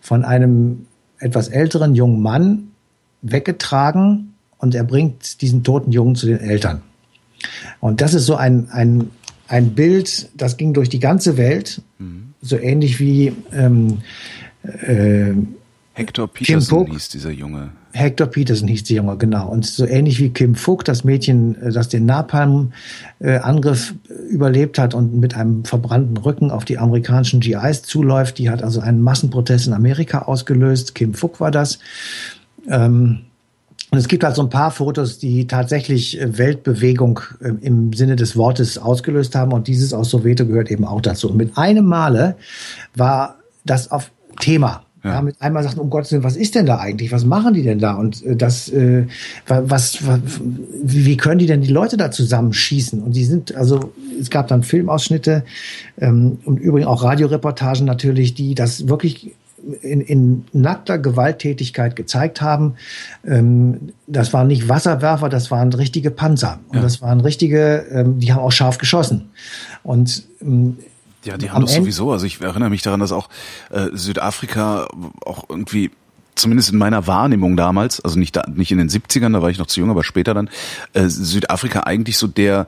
von 0.00 0.24
einem 0.24 0.86
etwas 1.18 1.48
älteren 1.48 1.94
jungen 1.94 2.20
Mann 2.20 2.72
weggetragen 3.22 4.34
und 4.58 4.74
er 4.74 4.84
bringt 4.84 5.42
diesen 5.42 5.62
toten 5.62 5.92
Jungen 5.92 6.16
zu 6.16 6.26
den 6.26 6.40
Eltern. 6.40 6.82
Und 7.78 8.00
das 8.00 8.14
ist 8.14 8.26
so 8.26 8.34
ein, 8.34 8.68
ein, 8.70 9.10
ein 9.46 9.74
Bild, 9.74 10.30
das 10.34 10.56
ging 10.56 10.74
durch 10.74 10.88
die 10.88 10.98
ganze 10.98 11.36
Welt, 11.36 11.82
mhm. 11.98 12.29
So 12.42 12.56
ähnlich 12.58 13.00
wie 13.00 13.32
ähm, 13.52 13.98
äh, 14.62 15.32
Hector 15.94 16.28
Peterson 16.28 16.86
hieß 16.86 17.08
dieser 17.10 17.30
Junge. 17.30 17.70
Hector 17.92 18.28
Peterson 18.28 18.68
hieß 18.68 18.84
der 18.84 18.96
Junge, 18.98 19.16
genau. 19.16 19.48
Und 19.48 19.66
so 19.66 19.84
ähnlich 19.84 20.20
wie 20.20 20.30
Kim 20.30 20.54
Fook, 20.54 20.84
das 20.84 21.04
Mädchen, 21.04 21.60
äh, 21.60 21.72
das 21.72 21.88
den 21.88 22.06
Napalm-Angriff 22.06 23.94
überlebt 24.30 24.78
hat 24.78 24.94
und 24.94 25.18
mit 25.18 25.36
einem 25.36 25.64
verbrannten 25.64 26.16
Rücken 26.16 26.50
auf 26.50 26.64
die 26.64 26.78
amerikanischen 26.78 27.40
GIs 27.40 27.82
zuläuft. 27.82 28.38
Die 28.38 28.48
hat 28.48 28.62
also 28.62 28.80
einen 28.80 29.02
Massenprotest 29.02 29.66
in 29.66 29.72
Amerika 29.72 30.20
ausgelöst. 30.20 30.94
Kim 30.94 31.14
Fook 31.14 31.40
war 31.40 31.50
das. 31.50 31.80
Ähm, 32.68 33.22
und 33.90 33.98
es 33.98 34.06
gibt 34.06 34.22
halt 34.22 34.36
so 34.36 34.42
ein 34.42 34.50
paar 34.50 34.70
Fotos, 34.70 35.18
die 35.18 35.46
tatsächlich 35.46 36.20
äh, 36.20 36.38
Weltbewegung 36.38 37.20
äh, 37.40 37.48
im 37.60 37.92
Sinne 37.92 38.16
des 38.16 38.36
Wortes 38.36 38.78
ausgelöst 38.78 39.34
haben. 39.34 39.52
Und 39.52 39.66
dieses 39.66 39.92
aus 39.92 40.10
Soweto 40.10 40.46
gehört 40.46 40.70
eben 40.70 40.84
auch 40.84 41.00
dazu. 41.00 41.28
Und 41.28 41.36
mit 41.36 41.58
einem 41.58 41.86
Male 41.86 42.36
war 42.94 43.36
das 43.64 43.90
auf 43.90 44.12
Thema. 44.38 44.84
Ja. 45.02 45.14
ja. 45.14 45.22
mit 45.22 45.40
einmal 45.40 45.62
sagt, 45.62 45.78
um 45.78 45.88
Gottes 45.88 46.12
Willen, 46.12 46.22
was 46.22 46.36
ist 46.36 46.54
denn 46.54 46.66
da 46.66 46.78
eigentlich? 46.78 47.10
Was 47.10 47.24
machen 47.24 47.54
die 47.54 47.62
denn 47.62 47.78
da? 47.78 47.94
Und 47.94 48.24
äh, 48.24 48.36
das, 48.36 48.68
äh, 48.68 49.06
was, 49.46 50.06
was, 50.06 50.20
wie 50.82 51.16
können 51.16 51.38
die 51.38 51.46
denn 51.46 51.62
die 51.62 51.72
Leute 51.72 51.96
da 51.96 52.12
zusammenschießen? 52.12 53.02
Und 53.02 53.16
die 53.16 53.24
sind, 53.24 53.56
also 53.56 53.92
es 54.20 54.30
gab 54.30 54.46
dann 54.48 54.62
Filmausschnitte 54.62 55.42
ähm, 56.00 56.38
und 56.44 56.60
übrigens 56.60 56.86
auch 56.86 57.02
Radioreportagen 57.02 57.86
natürlich, 57.86 58.34
die 58.34 58.54
das 58.54 58.88
wirklich 58.88 59.32
in, 59.82 60.00
in 60.00 60.44
nackter 60.52 60.98
Gewalttätigkeit 60.98 61.96
gezeigt 61.96 62.40
haben. 62.40 62.74
Ähm, 63.24 63.92
das 64.06 64.32
waren 64.32 64.46
nicht 64.46 64.68
Wasserwerfer, 64.68 65.28
das 65.28 65.50
waren 65.50 65.72
richtige 65.72 66.10
Panzer. 66.10 66.60
Und 66.68 66.76
ja. 66.76 66.82
das 66.82 67.02
waren 67.02 67.20
richtige, 67.20 67.86
ähm, 67.90 68.18
die 68.20 68.32
haben 68.32 68.40
auch 68.40 68.52
scharf 68.52 68.78
geschossen. 68.78 69.30
Und 69.82 70.24
ähm, 70.40 70.78
ja, 71.24 71.36
die 71.36 71.50
haben 71.50 71.62
doch 71.62 71.68
sowieso, 71.68 72.12
also 72.12 72.24
ich 72.24 72.40
erinnere 72.40 72.70
mich 72.70 72.82
daran, 72.82 73.00
dass 73.00 73.12
auch 73.12 73.28
äh, 73.70 73.88
Südafrika 73.92 74.88
auch 75.24 75.44
irgendwie 75.48 75.90
zumindest 76.34 76.72
in 76.72 76.78
meiner 76.78 77.06
Wahrnehmung 77.06 77.56
damals, 77.56 78.00
also 78.00 78.18
nicht 78.18 78.34
da, 78.34 78.44
nicht 78.48 78.72
in 78.72 78.78
den 78.78 78.88
70ern, 78.88 79.32
da 79.32 79.42
war 79.42 79.50
ich 79.50 79.58
noch 79.58 79.66
zu 79.66 79.80
jung, 79.80 79.90
aber 79.90 80.04
später 80.04 80.32
dann, 80.32 80.48
äh, 80.94 81.08
Südafrika 81.08 81.80
eigentlich 81.80 82.16
so 82.16 82.26
der 82.26 82.66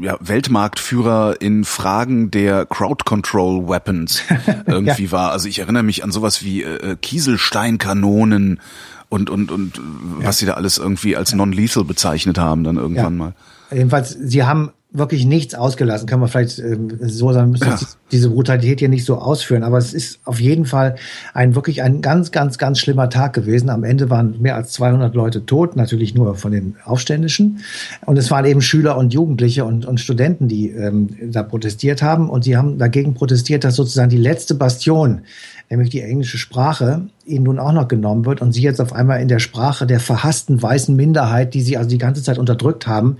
ja, 0.00 0.16
Weltmarktführer 0.20 1.40
in 1.40 1.64
Fragen 1.64 2.30
der 2.30 2.66
Crowd 2.66 3.04
Control 3.04 3.68
Weapons 3.68 4.22
irgendwie 4.66 5.04
ja. 5.04 5.12
war. 5.12 5.32
Also 5.32 5.48
ich 5.48 5.58
erinnere 5.58 5.82
mich 5.82 6.04
an 6.04 6.12
sowas 6.12 6.42
wie 6.42 6.62
äh, 6.62 6.92
äh 6.92 6.96
Kieselsteinkanonen 6.96 8.60
und 9.08 9.30
und 9.30 9.50
und 9.50 9.76
ja. 9.76 10.26
was 10.26 10.38
sie 10.38 10.46
da 10.46 10.54
alles 10.54 10.78
irgendwie 10.78 11.16
als 11.16 11.34
non-lethal 11.34 11.84
bezeichnet 11.84 12.38
haben 12.38 12.64
dann 12.64 12.76
irgendwann 12.76 13.16
mal. 13.16 13.34
Jedenfalls, 13.70 14.10
sie 14.10 14.44
haben 14.44 14.70
wirklich 14.94 15.26
nichts 15.26 15.54
ausgelassen. 15.54 16.06
Kann 16.06 16.20
man 16.20 16.28
vielleicht 16.28 16.60
äh, 16.60 16.78
so 17.00 17.32
sagen, 17.32 17.50
müssen 17.50 17.66
ja. 17.66 17.78
diese 18.12 18.30
Brutalität 18.30 18.78
hier 18.78 18.88
nicht 18.88 19.04
so 19.04 19.16
ausführen. 19.16 19.64
Aber 19.64 19.76
es 19.76 19.92
ist 19.92 20.20
auf 20.24 20.40
jeden 20.40 20.64
Fall 20.64 20.94
ein 21.34 21.56
wirklich 21.56 21.82
ein 21.82 22.00
ganz, 22.00 22.30
ganz, 22.30 22.58
ganz 22.58 22.78
schlimmer 22.78 23.10
Tag 23.10 23.32
gewesen. 23.32 23.70
Am 23.70 23.82
Ende 23.82 24.08
waren 24.08 24.40
mehr 24.40 24.54
als 24.54 24.72
200 24.72 25.14
Leute 25.14 25.44
tot, 25.44 25.74
natürlich 25.74 26.14
nur 26.14 26.36
von 26.36 26.52
den 26.52 26.76
Aufständischen. 26.84 27.58
Und 28.06 28.16
es 28.16 28.30
waren 28.30 28.44
eben 28.44 28.62
Schüler 28.62 28.96
und 28.96 29.12
Jugendliche 29.12 29.64
und, 29.64 29.84
und 29.84 29.98
Studenten, 29.98 30.46
die 30.46 30.70
ähm, 30.70 31.08
da 31.32 31.42
protestiert 31.42 32.00
haben. 32.00 32.30
Und 32.30 32.44
sie 32.44 32.56
haben 32.56 32.78
dagegen 32.78 33.14
protestiert, 33.14 33.64
dass 33.64 33.74
sozusagen 33.74 34.10
die 34.10 34.16
letzte 34.16 34.54
Bastion 34.54 35.22
nämlich 35.74 35.90
die 35.90 36.00
englische 36.00 36.38
Sprache, 36.38 37.08
ihnen 37.26 37.44
nun 37.44 37.58
auch 37.58 37.72
noch 37.72 37.88
genommen 37.88 38.24
wird 38.26 38.40
und 38.40 38.52
sie 38.52 38.62
jetzt 38.62 38.80
auf 38.80 38.92
einmal 38.92 39.20
in 39.20 39.28
der 39.28 39.38
Sprache 39.38 39.86
der 39.86 39.98
verhassten 39.98 40.62
weißen 40.62 40.94
Minderheit, 40.94 41.54
die 41.54 41.62
sie 41.62 41.76
also 41.76 41.88
die 41.88 41.98
ganze 41.98 42.22
Zeit 42.22 42.38
unterdrückt 42.38 42.86
haben, 42.86 43.16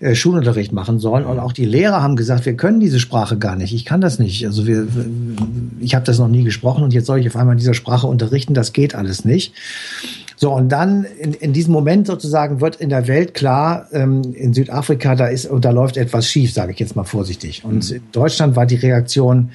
äh, 0.00 0.14
Schulunterricht 0.14 0.72
machen 0.72 0.98
sollen. 0.98 1.24
Und 1.24 1.38
auch 1.38 1.52
die 1.52 1.64
Lehrer 1.64 2.02
haben 2.02 2.16
gesagt, 2.16 2.46
wir 2.46 2.56
können 2.56 2.80
diese 2.80 3.00
Sprache 3.00 3.38
gar 3.38 3.56
nicht. 3.56 3.72
Ich 3.74 3.84
kann 3.84 4.00
das 4.00 4.18
nicht. 4.18 4.44
Also 4.46 4.66
wir, 4.66 4.86
ich 5.80 5.94
habe 5.94 6.04
das 6.04 6.18
noch 6.18 6.28
nie 6.28 6.44
gesprochen 6.44 6.84
und 6.84 6.92
jetzt 6.92 7.06
soll 7.06 7.20
ich 7.20 7.26
auf 7.26 7.36
einmal 7.36 7.54
in 7.54 7.58
dieser 7.58 7.74
Sprache 7.74 8.06
unterrichten. 8.06 8.54
Das 8.54 8.72
geht 8.72 8.94
alles 8.94 9.24
nicht. 9.24 9.54
So, 10.36 10.52
und 10.52 10.68
dann 10.70 11.04
in, 11.18 11.32
in 11.34 11.52
diesem 11.52 11.72
Moment 11.72 12.06
sozusagen 12.06 12.60
wird 12.60 12.76
in 12.76 12.88
der 12.88 13.06
Welt 13.08 13.34
klar, 13.34 13.86
ähm, 13.92 14.22
in 14.34 14.52
Südafrika, 14.52 15.14
da 15.14 15.26
ist 15.26 15.46
und 15.46 15.64
da 15.64 15.70
läuft 15.70 15.96
etwas 15.96 16.28
schief, 16.28 16.52
sage 16.52 16.72
ich 16.72 16.78
jetzt 16.78 16.96
mal 16.96 17.04
vorsichtig. 17.04 17.64
Und 17.64 17.88
mhm. 17.90 17.96
in 17.96 18.02
Deutschland 18.12 18.56
war 18.56 18.66
die 18.66 18.76
Reaktion 18.76 19.50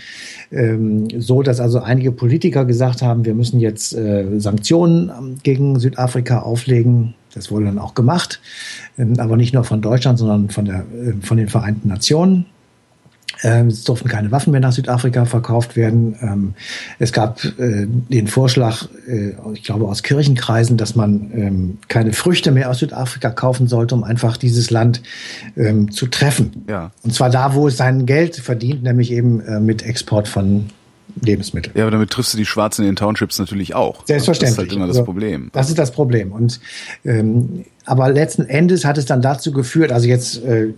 ähm, 0.52 1.08
so, 1.20 1.42
dass 1.44 1.60
also 1.60 1.80
einige 1.80 2.12
Politiker 2.12 2.66
gesagt 2.66 3.02
haben, 3.02 3.26
wir 3.26 3.36
müssen 3.36 3.60
jetzt 3.60 3.94
äh, 3.94 4.40
Sanktionen 4.40 5.10
ähm, 5.10 5.38
gegen 5.44 5.80
Südafrika 5.80 6.40
auflegen. 6.40 7.16
Das 7.34 7.52
wurde 7.52 7.66
dann 7.66 7.80
auch 7.80 7.94
gemacht, 7.94 8.42
ähm, 8.98 9.14
aber 9.20 9.38
nicht 9.38 9.54
nur 9.54 9.64
von 9.64 9.82
Deutschland, 9.82 10.18
sondern 10.18 10.50
von, 10.50 10.66
der, 10.66 10.80
äh, 10.80 11.14
von 11.22 11.38
den 11.38 11.48
Vereinten 11.48 11.90
Nationen. 11.90 12.46
Ähm, 13.43 13.67
es 13.67 13.84
durften 13.84 14.10
keine 14.10 14.31
Waffen 14.31 14.51
mehr 14.51 14.60
nach 14.60 14.72
Südafrika 14.72 15.25
verkauft 15.25 15.75
werden. 15.75 16.15
Ähm, 16.22 16.53
es 17.00 17.13
gab 17.13 17.43
äh, 17.43 17.88
den 17.88 18.27
Vorschlag, 18.27 18.88
äh, 19.08 19.34
ich 19.53 19.63
glaube 19.63 19.88
aus 19.88 20.03
Kirchenkreisen, 20.03 20.77
dass 20.77 20.96
man 20.96 21.31
ähm, 21.34 21.77
keine 21.88 22.13
Früchte 22.13 22.51
mehr 22.51 22.69
aus 22.69 22.79
Südafrika 22.79 23.29
kaufen 23.29 23.67
sollte, 23.67 23.96
um 23.96 24.03
einfach 24.03 24.38
dieses 24.38 24.72
Land 24.72 25.01
zu 25.91 26.08
treffen. 26.08 26.65
Ja. 26.67 26.91
Und 27.03 27.13
zwar 27.13 27.29
da, 27.29 27.53
wo 27.53 27.67
es 27.67 27.77
sein 27.77 28.05
Geld 28.05 28.36
verdient, 28.36 28.84
nämlich 28.84 29.12
eben 29.12 29.41
äh, 29.41 29.60
mit 29.60 29.84
Export 29.84 30.27
von 30.27 30.69
Lebensmitteln. 31.22 31.75
Ja, 31.75 31.84
aber 31.84 31.91
damit 31.91 32.12
triffst 32.12 32.34
du 32.34 32.38
die 32.38 32.46
Schwarzen 32.46 32.84
in 32.84 32.91
den 32.91 32.96
Townships 32.96 33.39
natürlich 33.39 33.75
auch. 33.75 34.05
Selbstverständlich. 34.05 34.55
Das 34.55 34.63
ist 34.65 34.69
halt 34.69 34.75
immer 34.75 34.88
das 34.88 34.98
also, 34.98 35.05
Problem. 35.05 35.50
Das 35.53 35.69
ist 35.69 35.77
das 35.77 35.91
Problem. 35.91 36.31
Und 36.31 36.60
ähm, 37.03 37.65
aber 37.86 38.10
letzten 38.10 38.46
Endes 38.46 38.86
hat 38.86 38.98
es 38.98 39.05
dann 39.05 39.22
dazu 39.22 39.51
geführt, 39.51 39.91
also 39.91 40.08
jetzt 40.08 40.43
äh, 40.43 40.69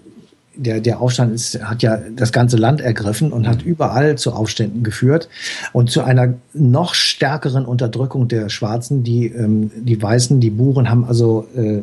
der, 0.56 0.82
der 0.82 1.02
Aufstand 1.02 1.34
ist, 1.34 1.64
hat 1.64 1.82
ja 1.82 1.98
das 2.16 2.32
ganze 2.32 2.58
Land 2.58 2.82
ergriffen 2.82 3.32
und 3.32 3.48
hat 3.48 3.62
überall 3.62 4.18
zu 4.18 4.34
Aufständen 4.34 4.84
geführt 4.84 5.30
und 5.72 5.90
zu 5.90 6.02
einer 6.02 6.34
noch 6.54 6.94
stärkeren 6.94 7.66
Unterdrückung 7.66 8.28
der 8.28 8.50
Schwarzen. 8.50 9.04
Die, 9.04 9.28
ähm, 9.28 9.72
die 9.76 10.02
Weißen, 10.02 10.40
die 10.40 10.50
Buren 10.50 10.90
haben 10.90 11.06
also 11.06 11.48
äh, 11.56 11.82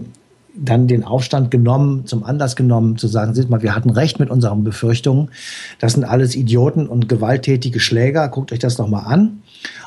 dann 0.55 0.89
den 0.89 1.05
Aufstand 1.05 1.51
genommen, 1.51 2.07
zum 2.07 2.25
Anlass 2.25 2.57
genommen, 2.57 2.97
zu 2.97 3.07
sagen, 3.07 3.35
seht 3.35 3.49
mal, 3.49 3.63
wir 3.63 3.75
hatten 3.75 3.91
recht 3.91 4.19
mit 4.19 4.29
unseren 4.29 4.65
Befürchtungen. 4.65 5.31
Das 5.79 5.93
sind 5.93 6.05
alles 6.05 6.35
Idioten 6.35 6.89
und 6.89 7.09
gewalttätige 7.09 7.81
Schläger. 7.81 8.29
Guckt 8.29 8.53
euch 8.53 8.59
das 8.59 8.77
doch 8.77 8.89
mal 8.89 9.03
an. 9.03 9.43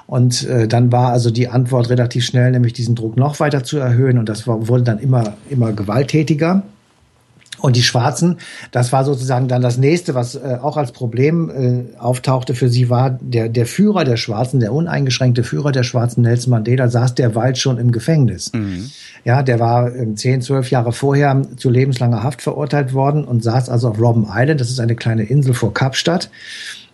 Und 0.08 0.48
äh, 0.48 0.68
dann 0.68 0.92
war 0.92 1.12
also 1.12 1.30
die 1.30 1.50
Antwort 1.50 1.90
relativ 1.90 2.26
schnell, 2.26 2.52
nämlich 2.52 2.74
diesen 2.74 2.96
Druck 2.96 3.18
noch 3.18 3.40
weiter 3.40 3.64
zu 3.64 3.78
erhöhen. 3.78 4.18
Und 4.18 4.30
das 4.30 4.48
war, 4.48 4.68
wurde 4.68 4.84
dann 4.84 5.00
immer, 5.00 5.34
immer 5.50 5.74
gewalttätiger. 5.74 6.64
Und 7.62 7.75
die 7.75 7.84
Schwarzen, 7.84 8.38
das 8.72 8.91
war 8.91 9.06
sozusagen 9.06 9.48
dann 9.48 9.62
das 9.62 9.77
nächste, 9.77 10.15
was 10.15 10.36
äh, 10.36 10.58
auch 10.62 10.77
als 10.77 10.91
Problem 10.91 11.50
äh, 11.50 11.98
auftauchte 11.98 12.56
für 12.56 12.70
sie, 12.70 12.89
war 12.89 13.12
der, 13.22 13.50
der 13.50 13.65
Führer 13.65 14.03
der 14.03 14.18
Schwarzen, 14.18 14.60
der 14.60 14.74
uneingeschränkte 14.74 15.44
Führer 15.44 15.72
der 15.72 15.84
Schwarzen, 15.84 16.24
Nelson 16.24 16.51
Mandela, 16.51 16.88
saß 16.89 17.15
derweil 17.15 17.56
schon 17.56 17.77
im 17.77 17.91
Gefängnis. 17.91 18.51
Mhm. 18.53 18.89
Ja, 19.24 19.44
der 19.44 19.60
war 19.60 19.96
äh, 19.96 20.15
zehn, 20.15 20.41
zwölf 20.41 20.72
Jahre 20.72 20.91
vorher 20.91 21.41
zu 21.58 21.70
lebenslanger 21.70 22.24
Haft 22.24 22.41
verurteilt 22.41 22.94
worden 22.94 23.24
und 23.24 23.44
saß 23.44 23.70
also 23.70 23.89
auf 23.89 24.00
Robben 24.00 24.25
Island, 24.27 24.60
das 24.60 24.70
ist 24.70 24.80
eine 24.80 24.96
kleine 24.96 25.24
Insel 25.24 25.53
vor 25.53 25.74
Kapstadt, 25.74 26.30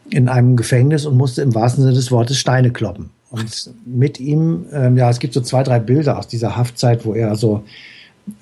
in 0.09 0.29
einem 0.29 0.55
Gefängnis 0.55 1.05
und 1.05 1.17
musste 1.17 1.41
im 1.41 1.55
wahrsten 1.55 1.83
Sinne 1.83 1.95
des 1.95 2.12
Wortes 2.12 2.38
Steine 2.38 2.71
kloppen. 2.71 3.09
Und 3.29 3.71
mit 3.86 4.19
ihm, 4.19 4.65
ähm, 4.71 4.97
ja, 4.97 5.09
es 5.09 5.19
gibt 5.19 5.33
so 5.33 5.41
zwei, 5.41 5.63
drei 5.63 5.79
Bilder 5.79 6.17
aus 6.17 6.27
dieser 6.27 6.55
Haftzeit, 6.55 7.05
wo 7.05 7.13
er 7.13 7.36
so 7.36 7.63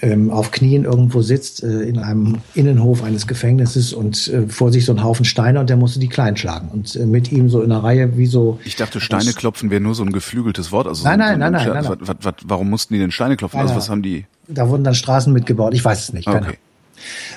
ähm, 0.01 0.32
auf 0.32 0.51
Knien 0.51 0.84
irgendwo 0.84 1.22
sitzt 1.22 1.63
äh, 1.63 1.82
in 1.82 2.00
einem 2.00 2.38
Innenhof 2.54 3.04
eines 3.04 3.27
Gefängnisses 3.27 3.94
und 3.94 4.27
äh, 4.27 4.48
vor 4.48 4.72
sich 4.72 4.86
so 4.86 4.94
ein 4.94 5.04
Haufen 5.04 5.25
Steine 5.25 5.60
und 5.60 5.70
der 5.70 5.77
musste 5.77 6.00
die 6.00 6.08
klein 6.10 6.38
schlagen 6.38 6.70
und 6.72 6.96
äh, 6.96 7.06
mit 7.06 7.32
ihm 7.32 7.50
so 7.50 7.62
in 7.62 7.72
einer 7.72 7.84
Reihe 7.84 8.18
wie 8.18 8.25
so. 8.25 8.60
Ich 8.65 8.75
dachte, 8.75 9.00
Steine 9.00 9.34
klopfen 9.34 9.70
wäre 9.70 9.82
nur 9.82 9.96
so 9.96 10.04
ein 10.04 10.12
geflügeltes 10.12 10.72
Wort. 10.72 10.88
Also 10.88 11.04
nein, 11.04 11.20
so, 11.20 11.25
nein, 11.25 11.34
so 11.36 11.38
nein, 11.39 11.51
nein, 11.51 11.84
nein, 11.84 12.18
nein, 12.24 12.34
Warum 12.46 12.70
mussten 12.70 12.94
die 12.94 13.00
denn 13.00 13.12
Steine 13.12 13.38
klopfen? 13.38 13.60
Also 13.60 13.75
was 13.75 13.89
haben 13.89 14.01
die? 14.01 14.25
Da 14.48 14.70
wurden 14.70 14.84
dann 14.84 14.96
Straßen 14.96 15.32
mitgebaut. 15.34 15.74
Ich 15.74 15.84
weiß 15.84 16.00
es 16.00 16.13
nicht. 16.13 16.27
Okay. 16.27 16.58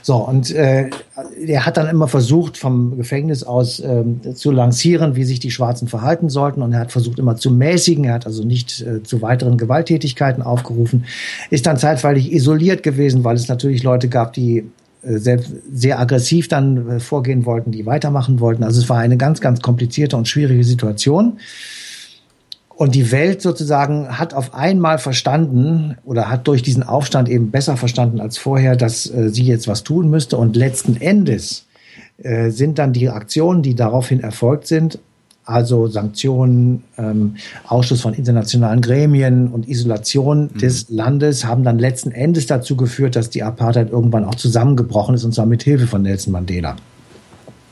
So, 0.03 0.17
und 0.17 0.50
äh, 0.50 0.91
er 1.47 1.67
hat 1.67 1.77
dann 1.77 1.88
immer 1.88 2.09
versucht, 2.09 2.57
vom 2.57 2.97
Gefängnis 2.97 3.43
aus 3.43 3.81
ähm, 3.81 4.21
zu 4.35 4.50
lancieren, 4.50 5.17
wie 5.17 5.25
sich 5.25 5.41
die 5.41 5.50
Schwarzen 5.50 5.88
verhalten 5.88 6.29
sollten. 6.29 6.62
Und 6.62 6.73
er 6.73 6.81
hat 6.81 6.93
versucht, 6.93 7.19
immer 7.19 7.37
zu 7.37 7.50
mäßigen. 7.50 8.05
Er 8.05 8.15
hat 8.15 8.27
also 8.27 8.45
nicht 8.45 8.81
äh, 8.81 9.03
zu 9.03 9.23
weiteren 9.23 9.59
Gewalttätigkeiten 9.59 10.43
aufgerufen. 10.43 11.05
Ist 11.50 11.67
dann 11.67 11.77
zeitweilig 11.77 12.33
isoliert 12.33 12.83
gewesen, 12.83 13.25
weil 13.25 13.37
es 13.37 13.49
natürlich 13.49 13.83
Leute 13.83 14.09
gab, 14.09 14.33
die 14.33 14.65
äh, 15.03 15.19
sehr, 15.19 15.41
sehr 15.73 16.00
aggressiv 16.00 16.49
dann 16.49 16.88
äh, 16.88 17.00
vorgehen 17.00 17.47
wollten, 17.47 17.71
die 17.71 17.87
weitermachen 17.87 18.41
wollten. 18.41 18.65
Also 18.65 18.81
es 18.81 18.88
war 18.88 18.99
eine 18.99 19.17
ganz, 19.17 19.41
ganz 19.41 19.61
komplizierte 19.61 20.17
und 20.17 20.29
schwierige 20.29 20.65
Situation. 20.65 21.38
Und 22.78 22.94
die 22.94 23.11
Welt 23.11 23.42
sozusagen 23.42 24.20
hat 24.20 24.35
auf 24.35 24.54
einmal 24.54 24.99
verstanden 24.99 25.97
oder 26.04 26.30
hat 26.30 26.47
durch 26.47 26.62
diesen 26.62 26.85
Aufstand 26.85 27.28
eben 27.28 27.50
besser 27.50 27.76
verstanden 27.76 28.20
als 28.20 28.38
vorher, 28.38 28.76
dass 28.76 29.11
äh, 29.11 29.30
sie 29.30 29.42
jetzt 29.42 29.66
was 29.66 29.82
tun 29.82 30.08
müsste. 30.11 30.37
Und 30.37 30.54
letzten 30.54 30.97
Endes 30.97 31.66
äh, 32.18 32.50
sind 32.50 32.78
dann 32.78 32.92
die 32.92 33.08
Aktionen, 33.08 33.62
die 33.62 33.75
daraufhin 33.75 34.20
erfolgt 34.20 34.68
sind, 34.68 35.00
also 35.44 35.88
Sanktionen, 35.88 36.85
ähm, 36.97 37.35
Ausschluss 37.66 38.00
von 38.00 38.14
internationalen 38.14 38.80
Gremien 38.80 39.49
und 39.49 39.68
Isolation 39.68 40.42
mhm. 40.54 40.58
des 40.58 40.88
Landes, 40.88 41.44
haben 41.44 41.64
dann 41.64 41.80
letzten 41.80 42.12
Endes 42.12 42.47
dazu 42.47 42.76
geführt, 42.76 43.16
dass 43.16 43.28
die 43.28 43.42
Apartheid 43.42 43.90
irgendwann 43.90 44.25
auch 44.25 44.37
zusammengebrochen 44.37 45.16
ist, 45.16 45.25
und 45.25 45.35
zwar 45.35 45.47
mit 45.47 45.64
Hilfe 45.64 45.88
von 45.88 46.02
Nelson 46.02 46.32
Mandela. 46.32 46.76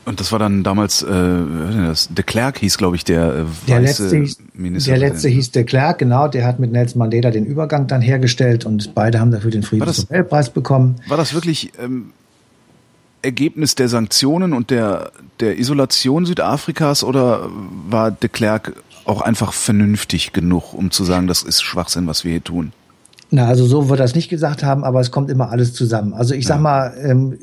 Und 0.07 0.21
das 0.21 0.31
war 0.31 0.39
dann 0.39 0.63
damals, 0.63 1.03
äh, 1.03 1.09
das, 1.09 2.07
de 2.07 2.23
Klerk 2.23 2.59
hieß, 2.59 2.77
glaube 2.77 2.95
ich, 2.95 3.03
der 3.03 3.39
äh, 3.39 3.43
der 3.67 3.81
letzte, 3.81 4.17
hieß, 4.17 4.37
Minister. 4.53 4.91
Der 4.91 4.99
letzte 4.99 5.27
hieß 5.27 5.51
de 5.51 5.65
Klerk, 5.65 5.99
genau. 5.99 6.29
Der 6.29 6.47
hat 6.47 6.59
mit 6.59 6.71
Nelson 6.71 6.99
Mandela 6.99 7.29
den 7.29 7.45
Übergang 7.45 7.87
dann 7.87 7.99
hergestellt 7.99 8.65
und 8.65 8.95
beide 8.95 9.19
haben 9.19 9.31
dafür 9.31 9.51
den 9.51 9.63
Friedensnobelpreis 9.63 10.51
bekommen. 10.51 10.95
War 11.09 11.17
das 11.17 11.33
wirklich 11.33 11.73
ähm, 11.77 12.11
Ergebnis 13.21 13.75
der 13.75 13.89
Sanktionen 13.89 14.53
und 14.53 14.69
der, 14.69 15.11
der 15.41 15.59
Isolation 15.59 16.25
Südafrikas 16.25 17.03
oder 17.03 17.49
war 17.89 18.09
de 18.09 18.29
Klerk 18.29 18.81
auch 19.03 19.19
einfach 19.19 19.51
vernünftig 19.51 20.31
genug, 20.31 20.73
um 20.73 20.89
zu 20.89 21.03
sagen, 21.03 21.27
das 21.27 21.43
ist 21.43 21.61
Schwachsinn, 21.61 22.07
was 22.07 22.23
wir 22.23 22.31
hier 22.31 22.43
tun? 22.45 22.71
Na, 23.29 23.47
also 23.47 23.65
so 23.65 23.89
wird 23.89 23.99
das 23.99 24.15
nicht 24.15 24.29
gesagt 24.29 24.63
haben, 24.63 24.85
aber 24.85 25.01
es 25.01 25.11
kommt 25.11 25.29
immer 25.29 25.49
alles 25.49 25.73
zusammen. 25.73 26.13
Also 26.13 26.33
ich 26.33 26.47
sag 26.47 26.55
ja. 26.55 26.61
mal, 26.61 26.93
ähm, 27.03 27.37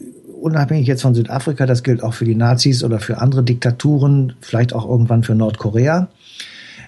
unabhängig 0.45 0.87
jetzt 0.87 1.03
von 1.03 1.15
Südafrika, 1.15 1.67
das 1.67 1.83
gilt 1.83 2.03
auch 2.03 2.15
für 2.15 2.27
die 2.27 2.35
Nazis 2.35 2.85
oder 2.85 3.01
für 3.01 3.19
andere 3.19 3.43
Diktaturen, 3.43 4.35
vielleicht 4.41 4.75
auch 4.75 4.89
irgendwann 4.89 5.25
für 5.25 5.35
Nordkorea. 5.35 6.09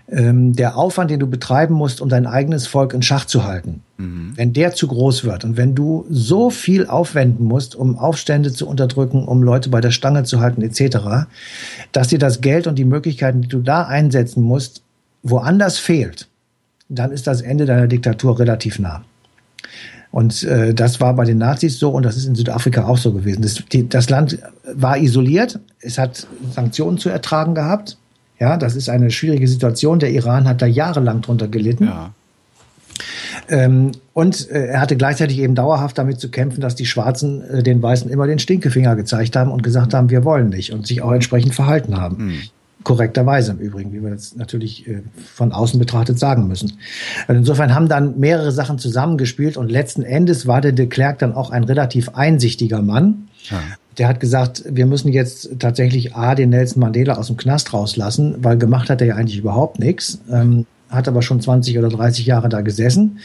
Ähm, 0.08 0.52
der 0.52 0.76
Aufwand, 0.76 1.10
den 1.10 1.18
du 1.18 1.26
betreiben 1.26 1.74
musst, 1.74 2.00
um 2.00 2.08
dein 2.08 2.26
eigenes 2.26 2.68
Volk 2.68 2.94
in 2.94 3.02
Schach 3.02 3.24
zu 3.24 3.42
halten, 3.42 3.82
mhm. 3.96 4.34
wenn 4.36 4.52
der 4.52 4.72
zu 4.72 4.86
groß 4.86 5.24
wird 5.24 5.44
und 5.44 5.56
wenn 5.56 5.74
du 5.74 6.06
so 6.08 6.50
viel 6.50 6.86
aufwenden 6.86 7.44
musst, 7.44 7.74
um 7.74 7.98
Aufstände 7.98 8.52
zu 8.52 8.68
unterdrücken, 8.68 9.26
um 9.26 9.42
Leute 9.42 9.68
bei 9.68 9.80
der 9.80 9.90
Stange 9.90 10.22
zu 10.22 10.40
halten 10.40 10.62
etc., 10.62 11.26
dass 11.90 12.06
dir 12.08 12.20
das 12.20 12.40
Geld 12.40 12.68
und 12.68 12.76
die 12.76 12.84
Möglichkeiten, 12.84 13.40
die 13.40 13.48
du 13.48 13.58
da 13.58 13.82
einsetzen 13.82 14.44
musst, 14.44 14.82
woanders 15.24 15.78
fehlt, 15.78 16.28
dann 16.88 17.10
ist 17.10 17.26
das 17.26 17.40
Ende 17.40 17.66
deiner 17.66 17.88
Diktatur 17.88 18.38
relativ 18.38 18.78
nah. 18.78 19.02
Und 20.16 20.44
äh, 20.44 20.72
das 20.72 20.98
war 20.98 21.12
bei 21.12 21.26
den 21.26 21.36
Nazis 21.36 21.78
so 21.78 21.90
und 21.90 22.02
das 22.02 22.16
ist 22.16 22.24
in 22.24 22.34
Südafrika 22.34 22.86
auch 22.86 22.96
so 22.96 23.12
gewesen. 23.12 23.42
Das, 23.42 23.62
die, 23.70 23.86
das 23.86 24.08
Land 24.08 24.38
war 24.64 24.96
isoliert, 24.96 25.60
es 25.80 25.98
hat 25.98 26.26
Sanktionen 26.54 26.96
zu 26.96 27.10
ertragen 27.10 27.54
gehabt. 27.54 27.98
Ja, 28.40 28.56
das 28.56 28.76
ist 28.76 28.88
eine 28.88 29.10
schwierige 29.10 29.46
Situation. 29.46 29.98
Der 29.98 30.10
Iran 30.10 30.48
hat 30.48 30.62
da 30.62 30.66
jahrelang 30.66 31.20
drunter 31.20 31.48
gelitten. 31.48 31.84
Ja. 31.84 32.14
Ähm, 33.50 33.92
und 34.14 34.50
äh, 34.50 34.68
er 34.68 34.80
hatte 34.80 34.96
gleichzeitig 34.96 35.38
eben 35.38 35.54
dauerhaft 35.54 35.98
damit 35.98 36.18
zu 36.18 36.30
kämpfen, 36.30 36.62
dass 36.62 36.76
die 36.76 36.86
Schwarzen 36.86 37.42
äh, 37.50 37.62
den 37.62 37.82
Weißen 37.82 38.10
immer 38.10 38.26
den 38.26 38.38
Stinkefinger 38.38 38.96
gezeigt 38.96 39.36
haben 39.36 39.50
und 39.50 39.62
gesagt 39.62 39.92
haben, 39.92 40.08
wir 40.08 40.24
wollen 40.24 40.48
nicht 40.48 40.72
und 40.72 40.86
sich 40.86 41.02
auch 41.02 41.12
entsprechend 41.12 41.54
verhalten 41.54 41.94
haben. 41.94 42.28
Mhm 42.28 42.42
korrekterweise 42.86 43.50
im 43.50 43.58
Übrigen, 43.58 43.92
wie 43.92 44.00
wir 44.00 44.10
das 44.10 44.36
natürlich 44.36 44.86
äh, 44.86 45.02
von 45.34 45.50
außen 45.50 45.80
betrachtet 45.80 46.20
sagen 46.20 46.46
müssen. 46.46 46.74
Also 47.26 47.40
insofern 47.40 47.74
haben 47.74 47.88
dann 47.88 48.20
mehrere 48.20 48.52
Sachen 48.52 48.78
zusammengespielt 48.78 49.56
und 49.56 49.72
letzten 49.72 50.02
Endes 50.02 50.46
war 50.46 50.60
der 50.60 50.70
de 50.70 50.86
Klerk 50.86 51.18
dann 51.18 51.34
auch 51.34 51.50
ein 51.50 51.64
relativ 51.64 52.10
einsichtiger 52.10 52.82
Mann. 52.82 53.26
Ja. 53.50 53.60
Der 53.98 54.06
hat 54.06 54.20
gesagt, 54.20 54.62
wir 54.70 54.86
müssen 54.86 55.12
jetzt 55.12 55.58
tatsächlich 55.58 56.14
A, 56.14 56.36
den 56.36 56.50
Nelson 56.50 56.78
Mandela 56.78 57.14
aus 57.14 57.26
dem 57.26 57.36
Knast 57.36 57.72
rauslassen, 57.72 58.36
weil 58.38 58.56
gemacht 58.56 58.88
hat 58.88 59.00
er 59.00 59.08
ja 59.08 59.16
eigentlich 59.16 59.38
überhaupt 59.38 59.80
nichts, 59.80 60.20
ähm, 60.30 60.64
hat 60.88 61.08
aber 61.08 61.22
schon 61.22 61.40
20 61.40 61.76
oder 61.80 61.88
30 61.88 62.24
Jahre 62.24 62.48
da 62.48 62.60
gesessen. 62.60 63.18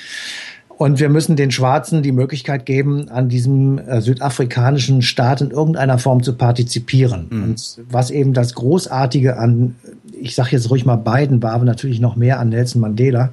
Und 0.78 1.00
wir 1.00 1.10
müssen 1.10 1.36
den 1.36 1.51
Schwarzen 1.51 2.01
die 2.01 2.12
Möglichkeit 2.12 2.66
geben, 2.66 3.10
an 3.10 3.30
diesem 3.30 3.78
äh, 3.78 4.01
südafrikanischen 4.01 5.01
Staat 5.01 5.42
in 5.42 5.51
irgendeiner 5.51 6.00
Form 6.00 6.24
zu 6.24 6.34
partizipieren. 6.34 7.28
Mhm. 7.30 7.44
Und 7.44 7.80
was 7.90 8.10
eben 8.10 8.34
das 8.34 8.56
Großartige 8.56 9.38
an, 9.38 9.75
ich 10.20 10.36
sage 10.36 10.50
jetzt 10.51 10.70
ruhig 10.70 10.86
mal 10.86 10.96
Biden 10.96 11.42
war, 11.44 11.54
aber 11.54 11.66
natürlich 11.66 12.00
noch 12.00 12.16
mehr 12.16 12.40
an 12.40 12.50
Nelson 12.50 12.82
Mandela, 12.82 13.32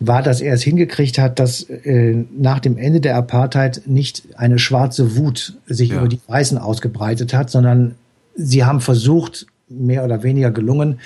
war, 0.00 0.22
dass 0.22 0.40
er 0.40 0.54
es 0.54 0.62
hingekriegt 0.62 1.18
hat, 1.18 1.38
dass 1.38 1.62
äh, 1.62 2.24
nach 2.36 2.60
dem 2.60 2.76
Ende 2.76 3.00
der 3.00 3.16
Apartheid 3.16 3.82
nicht 3.86 4.22
eine 4.36 4.58
schwarze 4.58 5.16
Wut 5.16 5.54
sich 5.66 5.90
ja. 5.90 5.98
über 5.98 6.08
die 6.08 6.20
Weißen 6.26 6.58
ausgebreitet 6.58 7.34
hat, 7.34 7.50
sondern 7.50 7.96
sie 8.36 8.64
haben 8.64 8.80
versucht, 8.80 9.46
mehr 9.68 10.04
oder 10.04 10.22
weniger 10.22 10.50
gelungen, 10.50 11.00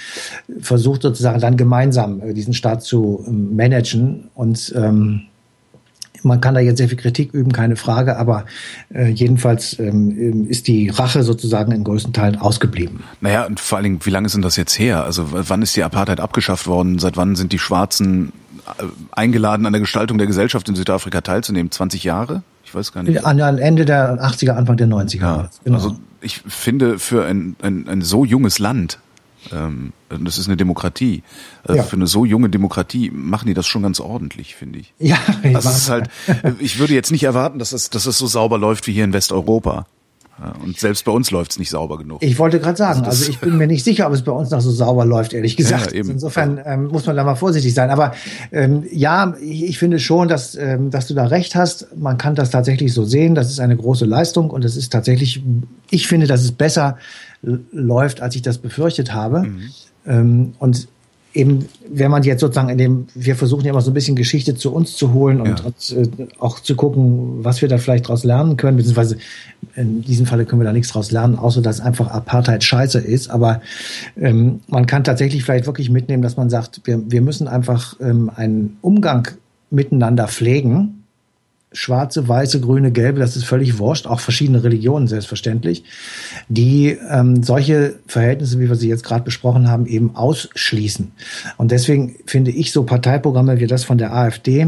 versucht 0.61 1.03
sozusagen 1.03 1.41
dann 1.41 1.57
gemeinsam 1.57 2.21
äh, 2.23 2.33
diesen 2.33 2.55
Staat 2.55 2.83
zu 2.83 3.25
ähm, 3.27 3.57
managen 3.57 4.29
und 4.35 4.73
ähm, 4.77 5.23
man 6.23 6.41
kann 6.41 6.55
da 6.55 6.61
jetzt 6.61 6.79
sehr 6.79 6.89
viel 6.89 6.99
Kritik 6.99 7.33
üben, 7.33 7.53
keine 7.53 7.77
Frage, 7.77 8.17
aber 8.17 8.45
äh, 8.95 9.09
jedenfalls 9.09 9.79
ähm, 9.79 10.47
ist 10.49 10.69
die 10.69 10.89
Rache 10.89 11.23
sozusagen 11.23 11.73
in 11.73 11.85
größten 11.85 12.13
Teilen 12.13 12.37
ausgeblieben. 12.37 13.03
Naja, 13.21 13.47
und 13.47 13.61
vor 13.61 13.77
allen 13.77 13.85
Dingen, 13.85 14.01
wie 14.03 14.11
lange 14.11 14.27
ist 14.27 14.35
denn 14.35 14.43
das 14.43 14.57
jetzt 14.57 14.79
her? 14.79 15.05
Also 15.05 15.29
wann 15.31 15.63
ist 15.63 15.77
die 15.77 15.83
Apartheid 15.83 16.21
abgeschafft 16.21 16.67
worden? 16.67 16.99
Seit 16.99 17.17
wann 17.17 17.37
sind 17.37 17.53
die 17.53 17.59
Schwarzen 17.59 18.33
äh, 18.79 18.85
eingeladen, 19.13 19.67
an 19.67 19.73
der 19.73 19.81
Gestaltung 19.81 20.19
der 20.19 20.27
Gesellschaft 20.27 20.69
in 20.69 20.75
Südafrika 20.75 21.21
teilzunehmen? 21.21 21.71
20 21.71 22.05
Jahre? 22.05 22.43
Ich 22.65 22.75
weiß 22.75 22.93
gar 22.93 23.03
nicht. 23.03 23.25
An, 23.25 23.41
an 23.41 23.59
Ende 23.59 23.85
der 23.85 24.23
80er, 24.23 24.53
Anfang 24.53 24.77
der 24.77 24.89
90er. 24.89 25.21
Ja, 25.21 25.51
genau. 25.65 25.77
Also 25.77 25.97
ich 26.23 26.41
finde 26.47 26.99
für 26.99 27.27
ein, 27.27 27.57
ein, 27.61 27.89
ein 27.89 28.03
so 28.03 28.25
junges 28.25 28.59
Land, 28.59 28.99
ähm, 29.51 29.93
das 30.09 30.39
ist 30.39 30.47
eine 30.47 30.57
Demokratie. 30.57 31.23
Also 31.65 31.79
ja. 31.79 31.83
Für 31.83 31.97
eine 31.97 32.07
so 32.07 32.25
junge 32.25 32.49
Demokratie 32.49 33.11
machen 33.11 33.47
die 33.47 33.55
das 33.55 33.67
schon 33.67 33.83
ganz 33.83 34.01
ordentlich, 34.01 34.55
finde 34.55 34.79
ich. 34.79 34.95
Ja, 34.99 35.19
also 35.43 35.69
es 35.69 35.77
ist 35.77 35.91
halt, 35.91 36.09
ich 36.59 36.79
würde 36.79 36.95
jetzt 36.95 37.11
nicht 37.11 37.25
erwarten, 37.25 37.59
dass 37.59 37.73
es, 37.73 37.91
dass 37.91 38.07
es 38.07 38.19
so 38.19 38.27
sauber 38.27 38.59
läuft 38.59 38.87
wie 38.87 38.93
hier 38.93 39.05
in 39.05 39.13
Westeuropa. 39.13 39.87
Und 40.65 40.79
selbst 40.79 41.05
bei 41.05 41.13
uns 41.13 41.31
läuft 41.31 41.53
es 41.53 41.59
nicht 41.59 41.71
sauber 41.71 41.99
genug. 41.99 42.23
Ich 42.23 42.39
wollte 42.39 42.59
gerade 42.59 42.77
sagen, 42.77 43.01
also, 43.01 43.11
also, 43.11 43.31
ich 43.31 43.39
bin 43.39 43.59
mir 43.59 43.67
nicht 43.67 43.85
sicher, 43.85 44.07
ob 44.07 44.13
es 44.13 44.23
bei 44.23 44.33
uns 44.33 44.51
noch 44.51 44.61
so 44.61 44.71
sauber 44.71 45.05
läuft, 45.05 45.35
ehrlich 45.35 45.57
gesagt. 45.57 45.93
Ja, 45.93 45.99
eben. 45.99 46.11
Insofern 46.11 46.61
ähm, 46.65 46.87
muss 46.87 47.07
man 47.07 47.17
da 47.17 47.23
mal 47.23 47.37
vorsichtig 47.37 47.75
sein. 47.75 47.91
Aber 47.91 48.13
ähm, 48.51 48.85
ja, 48.91 49.35
ich, 49.41 49.65
ich, 49.65 49.79
finde 49.79 49.99
schon, 50.01 50.29
dass, 50.29 50.57
ähm, 50.57 50.91
dass 50.91 51.07
du 51.07 51.15
da 51.15 51.27
recht 51.27 51.55
hast. 51.55 51.97
Man 51.97 52.19
kann 52.19 52.35
das 52.35 52.51
tatsächlich 52.51 52.93
so 52.93 53.05
sehen. 53.05 53.35
Das 53.35 53.51
ist 53.51 53.61
eine 53.61 53.77
große 53.77 54.05
Leistung 54.05 54.51
und 54.51 54.65
es 54.65 54.77
ist 54.77 54.91
tatsächlich, 54.91 55.43
ich 55.91 56.09
finde, 56.09 56.27
dass 56.27 56.43
es 56.43 56.53
besser 56.53 56.97
läuft, 57.43 58.21
als 58.21 58.35
ich 58.35 58.43
das 58.43 58.59
befürchtet 58.59 59.13
habe. 59.13 59.43
Mhm. 59.43 59.63
Ähm, 60.07 60.55
und 60.59 60.89
eben, 61.35 61.67
wenn 61.89 62.11
man 62.11 62.23
jetzt 62.23 62.41
sozusagen 62.41 62.69
in 62.69 62.79
dem, 62.79 63.07
wir 63.15 63.37
versuchen 63.37 63.65
ja 63.65 63.71
immer 63.71 63.81
so 63.81 63.91
ein 63.91 63.95
bisschen 63.95 64.17
Geschichte 64.17 64.55
zu 64.55 64.73
uns 64.73 64.97
zu 64.97 65.13
holen 65.13 65.41
und, 65.41 65.61
ja. 65.61 65.65
und 65.65 66.21
äh, 66.21 66.27
auch 66.39 66.61
zu 66.61 66.77
gucken, 66.77 67.45
was 67.45 67.63
wir 67.63 67.69
da 67.69 67.79
vielleicht 67.79 68.07
daraus 68.07 68.25
lernen 68.25 68.57
können, 68.57 68.77
beziehungsweise 68.77 69.17
in 69.75 70.03
diesem 70.03 70.27
Falle 70.27 70.45
können 70.45 70.61
wir 70.61 70.67
da 70.67 70.73
nichts 70.73 70.89
daraus 70.89 71.11
lernen, 71.11 71.37
außer 71.37 71.63
dass 71.63 71.81
einfach 71.81 72.09
Apartheid 72.09 72.63
scheiße 72.63 72.99
ist. 72.99 73.31
Aber 73.31 73.63
ähm, 74.21 74.61
man 74.69 74.87
kann 74.87 75.05
tatsächlich 75.05 75.45
vielleicht 75.45 75.67
wirklich 75.67 75.91
mitnehmen, 75.91 76.23
dass 76.23 76.37
man 76.37 76.51
sagt, 76.51 76.83
wir, 76.85 77.01
wir 77.11 77.23
müssen 77.23 77.49
einfach 77.49 77.97
ähm, 78.01 78.31
einen 78.35 78.77
Umgang 78.83 79.29
miteinander 79.71 80.29
pflegen, 80.29 81.02
schwarze, 81.73 82.29
weiße, 82.29 82.61
grüne, 82.61 82.93
gelbe, 82.93 83.21
das 83.21 83.37
ist 83.37 83.45
völlig 83.45 83.79
wurscht, 83.79 84.07
auch 84.07 84.21
verschiedene 84.21 84.63
Religionen 84.63 85.09
selbstverständlich, 85.09 85.85
die 86.49 86.97
ähm, 87.11 87.43
solche 87.43 87.95
Verhältnisse, 88.07 88.59
wie 88.61 88.69
wir 88.69 88.77
sie 88.77 88.89
jetzt 88.89 89.05
gerade 89.05 89.25
besprochen 89.25 89.69
haben, 89.69 89.87
eben 89.87 90.15
ausschließen. 90.17 91.13
Und 91.57 91.71
deswegen 91.71 92.17
finde 92.27 92.51
ich 92.51 92.73
so 92.73 92.85
Parteiprogramme 92.85 93.61
wie 93.61 93.67
das 93.67 93.85
von 93.85 93.99
der 93.99 94.15
AfD, 94.15 94.67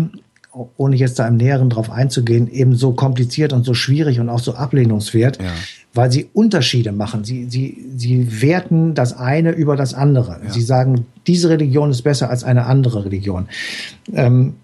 ohne 0.76 0.96
jetzt 0.96 1.18
da 1.18 1.26
im 1.26 1.36
Näheren 1.36 1.70
drauf 1.70 1.90
einzugehen, 1.90 2.50
eben 2.50 2.76
so 2.76 2.92
kompliziert 2.92 3.52
und 3.52 3.64
so 3.64 3.74
schwierig 3.74 4.20
und 4.20 4.28
auch 4.28 4.38
so 4.38 4.54
ablehnungswert, 4.54 5.42
ja. 5.42 5.50
weil 5.92 6.12
sie 6.12 6.28
Unterschiede 6.32 6.92
machen. 6.92 7.24
Sie, 7.24 7.46
sie, 7.50 7.84
sie 7.96 8.40
werten 8.40 8.94
das 8.94 9.16
eine 9.16 9.50
über 9.50 9.76
das 9.76 9.94
andere. 9.94 10.40
Ja. 10.44 10.52
Sie 10.52 10.62
sagen, 10.62 11.06
diese 11.26 11.48
Religion 11.48 11.90
ist 11.90 12.02
besser 12.02 12.30
als 12.30 12.44
eine 12.44 12.66
andere 12.66 13.04
Religion. 13.04 13.48
Ähm, 14.12 14.54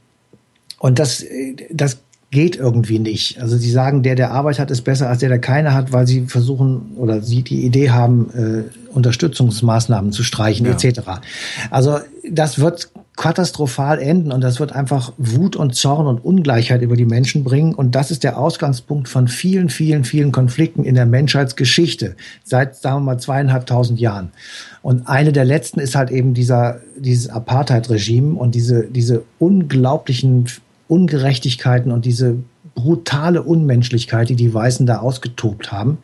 und 0.79 0.99
das, 0.99 1.25
das 1.71 1.99
geht 2.31 2.55
irgendwie 2.55 3.01
nicht. 3.01 3.41
Also 3.41 3.57
sie 3.57 3.71
sagen, 3.71 4.03
der, 4.03 4.15
der 4.15 4.31
Arbeit 4.31 4.61
hat, 4.61 4.71
ist 4.71 4.83
besser 4.83 5.09
als 5.09 5.19
der, 5.19 5.29
der 5.29 5.41
keine 5.41 5.75
hat, 5.75 5.93
weil 5.93 6.07
sie 6.07 6.27
versuchen 6.27 6.93
oder 6.97 7.23
sie 7.23 7.43
die 7.43 7.65
Idee 7.65 7.91
haben, 7.91 8.31
äh, 8.71 8.95
Unterstützungsmaßnahmen 8.95 10.13
zu 10.13 10.23
streichen 10.23 10.67
ja. 10.67 10.73
etc. 10.73 11.01
Also 11.71 11.99
das 12.31 12.61
wird 12.61 12.91
katastrophal 13.17 13.99
enden 13.99 14.33
und 14.33 14.43
das 14.43 14.61
wird 14.61 14.73
einfach 14.73 15.13
Wut 15.19 15.57
und 15.57 15.75
Zorn 15.75 16.07
und 16.07 16.25
Ungleichheit 16.25 16.83
über 16.83 16.97
die 16.97 17.05
Menschen 17.05 17.43
bringen 17.43 17.75
und 17.75 17.95
das 17.95 18.11
ist 18.11 18.23
der 18.23 18.39
Ausgangspunkt 18.39 19.09
von 19.09 19.29
vielen, 19.29 19.69
vielen, 19.69 20.05
vielen 20.05 20.31
Konflikten 20.33 20.85
in 20.85 20.95
der 20.95 21.07
Menschheitsgeschichte 21.07 22.17
seit, 22.45 22.77
sagen 22.77 22.99
wir 22.99 23.13
mal, 23.13 23.19
zweieinhalbtausend 23.19 24.01
Jahren. 24.01 24.31
Und 24.83 25.09
eine 25.09 25.33
der 25.33 25.45
letzten 25.45 25.81
ist 25.81 25.97
halt 25.97 26.11
eben 26.11 26.33
dieser, 26.33 26.81
dieses 26.97 27.29
Apartheid-Regime 27.29 28.39
und 28.39 28.55
diese, 28.55 28.85
diese 28.85 29.25
unglaublichen 29.39 30.47
Ungerechtigkeiten 30.91 31.93
und 31.93 32.05
diese 32.05 32.37
brutale 32.75 33.43
Unmenschlichkeit, 33.43 34.29
die 34.29 34.37
die 34.37 34.53
Weißen 34.53 34.87
da 34.87 34.99
ausgetobt 34.99 35.73
haben. 35.73 35.99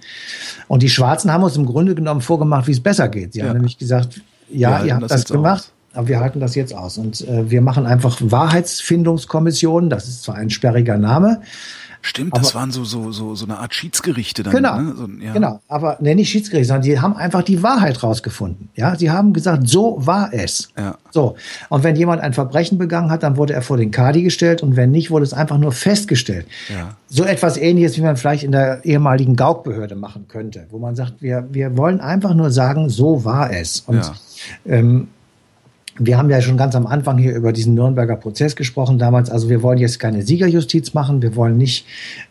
Und 0.68 0.82
die 0.82 0.88
Schwarzen 0.88 1.32
haben 1.32 1.42
uns 1.42 1.56
im 1.56 1.66
Grunde 1.66 1.94
genommen 1.94 2.20
vorgemacht, 2.20 2.66
wie 2.66 2.72
es 2.72 2.80
besser 2.80 3.08
geht. 3.08 3.32
Sie 3.32 3.40
ja. 3.40 3.46
haben 3.46 3.54
nämlich 3.54 3.78
gesagt, 3.78 4.20
ja, 4.48 4.84
ihr 4.84 4.94
habt 4.94 5.04
das, 5.04 5.22
das 5.22 5.24
gemacht. 5.24 5.72
Aber 5.96 6.08
wir 6.08 6.20
halten 6.20 6.40
das 6.40 6.54
jetzt 6.54 6.74
aus. 6.74 6.98
Und 6.98 7.26
äh, 7.26 7.50
wir 7.50 7.62
machen 7.62 7.86
einfach 7.86 8.18
Wahrheitsfindungskommissionen. 8.20 9.90
Das 9.90 10.08
ist 10.08 10.22
zwar 10.22 10.36
ein 10.36 10.50
sperriger 10.50 10.98
Name, 10.98 11.40
Stimmt, 12.06 12.34
aber, 12.34 12.42
das 12.42 12.54
waren 12.54 12.70
so, 12.70 12.84
so, 12.84 13.10
so, 13.10 13.34
so 13.34 13.46
eine 13.46 13.58
Art 13.58 13.74
Schiedsgerichte 13.74 14.44
dann. 14.44 14.54
Genau, 14.54 14.78
ne? 14.78 14.94
so, 14.96 15.08
ja. 15.20 15.32
genau. 15.32 15.60
Aber 15.66 15.96
ne, 16.00 16.14
nicht 16.14 16.30
Schiedsgerichte, 16.30 16.68
sondern 16.68 16.82
die 16.82 17.00
haben 17.00 17.16
einfach 17.16 17.42
die 17.42 17.64
Wahrheit 17.64 18.00
rausgefunden. 18.00 18.68
Ja, 18.76 18.94
sie 18.94 19.10
haben 19.10 19.32
gesagt, 19.32 19.68
so 19.68 19.96
war 20.06 20.32
es. 20.32 20.68
Ja. 20.78 20.98
So. 21.10 21.34
Und 21.68 21.82
wenn 21.82 21.96
jemand 21.96 22.22
ein 22.22 22.32
Verbrechen 22.32 22.78
begangen 22.78 23.10
hat, 23.10 23.24
dann 23.24 23.36
wurde 23.36 23.54
er 23.54 23.62
vor 23.62 23.76
den 23.76 23.90
Kadi 23.90 24.22
gestellt 24.22 24.62
und 24.62 24.76
wenn 24.76 24.92
nicht, 24.92 25.10
wurde 25.10 25.24
es 25.24 25.32
einfach 25.32 25.58
nur 25.58 25.72
festgestellt. 25.72 26.46
Ja. 26.68 26.96
So 27.08 27.24
etwas 27.24 27.56
ähnliches, 27.56 27.96
wie 27.96 28.02
man 28.02 28.16
vielleicht 28.16 28.44
in 28.44 28.52
der 28.52 28.84
ehemaligen 28.84 29.34
Gaukbehörde 29.34 29.96
machen 29.96 30.26
könnte, 30.28 30.68
wo 30.70 30.78
man 30.78 30.94
sagt, 30.94 31.22
wir, 31.22 31.48
wir 31.50 31.76
wollen 31.76 32.00
einfach 32.00 32.34
nur 32.34 32.52
sagen, 32.52 32.88
so 32.88 33.24
war 33.24 33.50
es. 33.52 33.80
Und 33.80 33.96
ja. 33.96 34.14
ähm, 34.66 35.08
wir 35.98 36.18
haben 36.18 36.30
ja 36.30 36.40
schon 36.40 36.56
ganz 36.56 36.74
am 36.74 36.86
Anfang 36.86 37.18
hier 37.18 37.34
über 37.34 37.52
diesen 37.52 37.74
Nürnberger 37.74 38.16
Prozess 38.16 38.56
gesprochen 38.56 38.98
damals. 38.98 39.30
Also 39.30 39.48
wir 39.48 39.62
wollen 39.62 39.78
jetzt 39.78 39.98
keine 39.98 40.22
Siegerjustiz 40.22 40.94
machen. 40.94 41.22
Wir 41.22 41.36
wollen 41.36 41.56
nicht, 41.56 41.86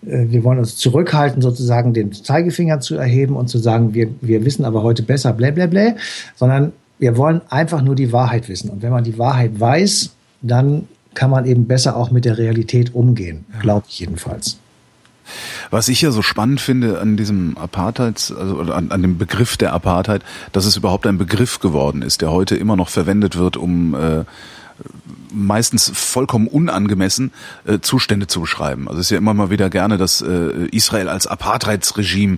äh, 0.06 0.25
wir 0.30 0.43
wollen 0.43 0.60
uns 0.60 0.78
zurückhalten, 0.78 1.41
sozusagen 1.41 1.93
den 1.93 2.12
Zeigefinger 2.12 2.80
zu 2.80 2.95
erheben 2.95 3.36
und 3.36 3.47
zu 3.47 3.58
sagen, 3.58 3.93
wir, 3.93 4.10
wir 4.21 4.45
wissen 4.45 4.65
aber 4.65 4.84
heute 4.84 5.04
besser, 5.04 5.34
blä, 5.34 5.51
blä, 5.51 5.67
blä, 5.67 5.95
sondern 6.36 6.73
wir 6.99 7.17
wollen 7.17 7.41
einfach 7.49 7.82
nur 7.82 7.95
die 7.95 8.12
Wahrheit 8.12 8.47
wissen. 8.49 8.69
Und 8.69 8.82
wenn 8.82 8.91
man 8.91 9.04
die 9.04 9.17
Wahrheit 9.17 9.60
weiß, 9.60 10.12
dann 10.41 10.88
kann 11.13 11.30
man 11.30 11.45
eben 11.45 11.65
besser 11.65 11.95
auch 11.95 12.12
mit 12.12 12.25
der 12.25 12.38
Realität 12.38 12.93
umgehen, 12.93 13.45
ja. 13.54 13.60
glaube 13.62 13.86
ich 13.89 13.99
jedenfalls. 13.99 14.60
Was 15.75 15.89
ich 15.89 16.01
ja 16.01 16.11
so 16.11 16.21
spannend 16.21 16.61
finde 16.61 17.01
an 17.01 17.17
diesem 17.17 17.57
Apartheid, 17.57 18.33
also 18.39 18.61
an, 18.61 18.91
an, 18.91 19.01
dem 19.01 19.17
Begriff 19.17 19.57
der 19.57 19.73
Apartheid, 19.73 20.21
dass 20.53 20.63
es 20.63 20.77
überhaupt 20.77 21.05
ein 21.05 21.17
Begriff 21.17 21.59
geworden 21.59 22.01
ist, 22.01 22.21
der 22.21 22.31
heute 22.31 22.55
immer 22.55 22.77
noch 22.77 22.88
verwendet 22.88 23.35
wird, 23.35 23.57
um 23.57 23.93
äh, 23.93 24.23
meistens 25.33 25.91
vollkommen 25.93 26.47
unangemessen 26.47 27.33
äh, 27.65 27.79
Zustände 27.79 28.27
zu 28.27 28.39
beschreiben. 28.39 28.88
Also 28.88 29.01
es 29.01 29.07
ist 29.07 29.09
ja 29.09 29.17
immer 29.17 29.33
mal 29.33 29.49
wieder 29.49 29.69
gerne, 29.69 29.97
dass 29.97 30.21
äh, 30.21 30.69
Israel 30.71 31.09
als 31.09 31.27
Apartheidsregime 31.27 32.38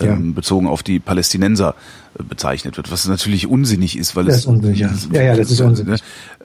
ähm, 0.00 0.08
ja. 0.08 0.16
bezogen 0.34 0.66
auf 0.66 0.82
die 0.82 0.98
Palästinenser 0.98 1.74
äh, 2.18 2.22
bezeichnet 2.22 2.78
wird, 2.78 2.90
was 2.90 3.06
natürlich 3.06 3.46
unsinnig 3.48 3.98
ist, 3.98 4.16
weil 4.16 4.24
das 4.24 4.36
es 4.36 4.40
ist 4.40 4.46
unsinnig, 4.46 4.78
ja. 4.78 4.90
ja, 5.12 5.22
ja, 5.24 5.36
das 5.36 5.50
ist 5.50 5.60
unsinnig. 5.60 6.02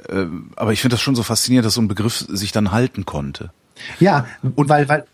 Äh, 0.09 0.25
aber 0.57 0.73
ich 0.73 0.81
finde 0.81 0.95
das 0.95 1.01
schon 1.01 1.15
so 1.15 1.23
faszinierend, 1.23 1.65
dass 1.65 1.75
so 1.75 1.81
ein 1.81 1.87
Begriff 1.87 2.25
sich 2.27 2.51
dann 2.51 2.73
halten 2.73 3.05
konnte. 3.05 3.51
Ja, 4.01 4.25
und 4.55 4.67
weil 4.67 4.89
weil 4.89 5.05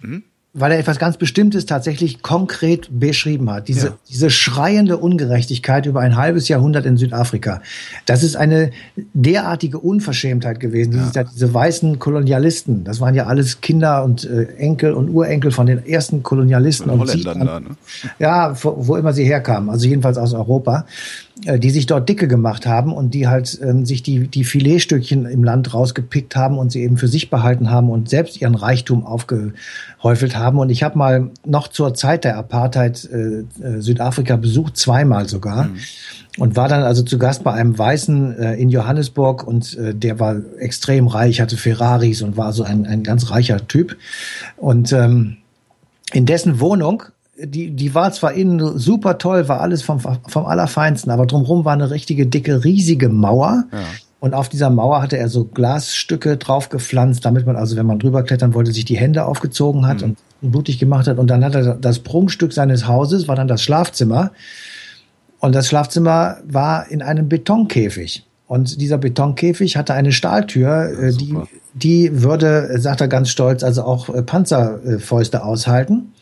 hm? 0.00 0.22
Weil 0.54 0.72
er 0.72 0.78
etwas 0.78 0.98
ganz 0.98 1.16
Bestimmtes 1.18 1.66
tatsächlich 1.66 2.22
konkret 2.22 2.88
beschrieben 2.90 3.50
hat. 3.50 3.68
Diese, 3.68 3.88
ja. 3.88 3.98
diese 4.08 4.30
schreiende 4.30 4.96
Ungerechtigkeit 4.96 5.86
über 5.86 6.00
ein 6.00 6.16
halbes 6.16 6.48
Jahrhundert 6.48 6.86
in 6.86 6.96
Südafrika. 6.96 7.60
Das 8.06 8.22
ist 8.22 8.34
eine 8.36 8.70
derartige 9.12 9.78
Unverschämtheit 9.78 10.58
gewesen. 10.58 10.94
Ja. 10.94 11.06
Diese, 11.06 11.24
diese 11.32 11.54
weißen 11.54 11.98
Kolonialisten, 11.98 12.84
das 12.84 13.00
waren 13.00 13.14
ja 13.14 13.26
alles 13.26 13.60
Kinder 13.60 14.04
und 14.04 14.24
äh, 14.24 14.44
Enkel 14.56 14.94
und 14.94 15.10
Urenkel 15.10 15.50
von 15.50 15.66
den 15.66 15.86
ersten 15.86 16.22
Kolonialisten. 16.22 16.90
Und 16.90 17.00
Holländern 17.00 17.38
ne? 17.38 17.62
Ja, 18.18 18.54
wo, 18.62 18.74
wo 18.86 18.96
immer 18.96 19.12
sie 19.12 19.24
herkamen, 19.24 19.68
also 19.68 19.86
jedenfalls 19.86 20.16
aus 20.16 20.32
Europa. 20.32 20.86
Äh, 21.44 21.60
die 21.60 21.70
sich 21.70 21.86
dort 21.86 22.08
dicke 22.08 22.26
gemacht 22.26 22.66
haben 22.66 22.92
und 22.92 23.14
die 23.14 23.28
halt 23.28 23.60
ähm, 23.62 23.86
sich 23.86 24.02
die, 24.02 24.26
die 24.26 24.42
Filetstückchen 24.42 25.24
im 25.24 25.44
Land 25.44 25.72
rausgepickt 25.72 26.34
haben 26.34 26.58
und 26.58 26.72
sie 26.72 26.82
eben 26.82 26.96
für 26.96 27.06
sich 27.06 27.30
behalten 27.30 27.70
haben 27.70 27.90
und 27.90 28.08
selbst 28.08 28.40
ihren 28.40 28.56
Reichtum 28.56 29.06
aufgehäufelt 29.06 30.36
haben. 30.36 30.58
Und 30.58 30.70
ich 30.70 30.82
habe 30.82 30.98
mal 30.98 31.30
noch 31.46 31.68
zur 31.68 31.94
Zeit 31.94 32.24
der 32.24 32.36
Apartheid 32.36 33.08
äh, 33.12 33.44
äh, 33.62 33.80
Südafrika 33.80 34.36
besucht, 34.36 34.76
zweimal 34.76 35.28
sogar. 35.28 35.64
Mhm. 35.64 35.76
Und 36.38 36.56
war 36.56 36.68
dann 36.68 36.82
also 36.82 37.02
zu 37.02 37.18
Gast 37.18 37.44
bei 37.44 37.52
einem 37.52 37.78
Weißen 37.78 38.36
äh, 38.36 38.54
in 38.54 38.68
Johannesburg 38.68 39.46
und 39.46 39.76
äh, 39.78 39.94
der 39.94 40.18
war 40.18 40.36
extrem 40.58 41.06
reich, 41.06 41.40
hatte 41.40 41.56
Ferraris 41.56 42.20
und 42.22 42.36
war 42.36 42.52
so 42.52 42.64
ein, 42.64 42.84
ein 42.84 43.04
ganz 43.04 43.30
reicher 43.30 43.68
Typ. 43.68 43.96
Und 44.56 44.92
ähm, 44.92 45.36
in 46.12 46.26
dessen 46.26 46.58
Wohnung 46.58 47.04
die, 47.44 47.70
die 47.70 47.94
war 47.94 48.12
zwar 48.12 48.32
innen 48.32 48.78
super 48.78 49.18
toll, 49.18 49.48
war 49.48 49.60
alles 49.60 49.82
vom, 49.82 50.00
vom 50.00 50.46
Allerfeinsten, 50.46 51.10
aber 51.12 51.26
drumherum 51.26 51.64
war 51.64 51.72
eine 51.72 51.90
richtige, 51.90 52.26
dicke, 52.26 52.64
riesige 52.64 53.08
Mauer. 53.08 53.64
Ja. 53.72 53.78
Und 54.20 54.34
auf 54.34 54.48
dieser 54.48 54.70
Mauer 54.70 55.00
hatte 55.00 55.16
er 55.16 55.28
so 55.28 55.44
Glasstücke 55.44 56.36
drauf 56.36 56.70
gepflanzt, 56.70 57.24
damit 57.24 57.46
man 57.46 57.54
also, 57.54 57.76
wenn 57.76 57.86
man 57.86 58.00
drüber 58.00 58.24
klettern 58.24 58.52
wollte, 58.52 58.72
sich 58.72 58.84
die 58.84 58.96
Hände 58.96 59.24
aufgezogen 59.24 59.86
hat 59.86 60.02
mhm. 60.02 60.16
und 60.40 60.52
blutig 60.52 60.80
gemacht 60.80 61.06
hat. 61.06 61.18
Und 61.18 61.28
dann 61.28 61.44
hat 61.44 61.54
er 61.54 61.74
das 61.74 62.00
Prunkstück 62.00 62.52
seines 62.52 62.88
Hauses, 62.88 63.28
war 63.28 63.36
dann 63.36 63.46
das 63.46 63.62
Schlafzimmer. 63.62 64.32
Und 65.38 65.54
das 65.54 65.68
Schlafzimmer 65.68 66.38
war 66.44 66.90
in 66.90 67.00
einem 67.00 67.28
Betonkäfig. 67.28 68.24
Und 68.48 68.80
dieser 68.80 68.98
Betonkäfig 68.98 69.76
hatte 69.76 69.94
eine 69.94 70.10
Stahltür, 70.10 70.68
ja, 70.68 70.84
äh, 70.86 71.12
die, 71.12 71.36
die 71.74 72.22
würde, 72.22 72.80
sagt 72.80 73.00
er 73.00 73.08
ganz 73.08 73.28
stolz, 73.28 73.62
also 73.62 73.82
auch 73.84 74.08
äh, 74.08 74.22
Panzerfäuste 74.22 75.44
aushalten. 75.44 76.14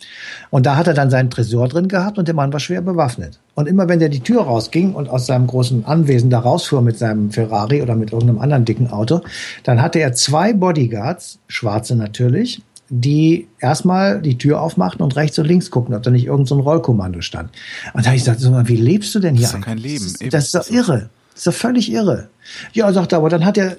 Und 0.50 0.66
da 0.66 0.76
hat 0.76 0.86
er 0.86 0.94
dann 0.94 1.10
seinen 1.10 1.30
Tresor 1.30 1.68
drin 1.68 1.88
gehabt 1.88 2.18
und 2.18 2.28
der 2.28 2.34
Mann 2.34 2.52
war 2.52 2.60
schwer 2.60 2.80
bewaffnet. 2.80 3.40
Und 3.54 3.66
immer 3.66 3.88
wenn 3.88 3.98
der 3.98 4.08
die 4.08 4.20
Tür 4.20 4.42
rausging 4.42 4.94
und 4.94 5.08
aus 5.08 5.26
seinem 5.26 5.46
großen 5.46 5.84
Anwesen 5.84 6.30
da 6.30 6.40
rausfuhr 6.40 6.82
mit 6.82 6.98
seinem 6.98 7.30
Ferrari 7.30 7.82
oder 7.82 7.96
mit 7.96 8.12
irgendeinem 8.12 8.40
anderen 8.40 8.64
dicken 8.64 8.90
Auto, 8.90 9.20
dann 9.64 9.82
hatte 9.82 9.98
er 9.98 10.12
zwei 10.12 10.52
Bodyguards, 10.52 11.38
schwarze 11.48 11.96
natürlich, 11.96 12.62
die 12.88 13.48
erstmal 13.58 14.20
die 14.20 14.38
Tür 14.38 14.60
aufmachten 14.60 15.02
und 15.02 15.16
rechts 15.16 15.38
und 15.38 15.46
links 15.46 15.70
guckten, 15.70 15.94
ob 15.94 16.02
da 16.02 16.10
nicht 16.10 16.26
irgendein 16.26 16.46
so 16.46 16.60
Rollkommando 16.60 17.20
stand. 17.20 17.50
Und 17.92 18.04
da 18.04 18.10
habe 18.10 18.16
ich 18.16 18.22
gesagt, 18.22 18.40
so 18.40 18.50
mal, 18.50 18.68
wie 18.68 18.76
lebst 18.76 19.14
du 19.14 19.18
denn 19.18 19.34
hier? 19.34 19.42
Das 19.42 19.54
ist 19.54 19.58
doch 19.58 19.64
kein 19.64 19.78
Leben. 19.78 20.04
Das, 20.04 20.30
das 20.30 20.44
ist 20.44 20.54
doch 20.54 20.70
irre. 20.70 21.10
Das 21.32 21.38
ist 21.38 21.46
doch 21.48 21.54
völlig 21.54 21.90
irre. 21.90 22.28
Ja, 22.72 22.92
sagt 22.92 23.12
er, 23.12 23.18
aber 23.18 23.28
dann 23.28 23.44
hat 23.44 23.58
er 23.58 23.78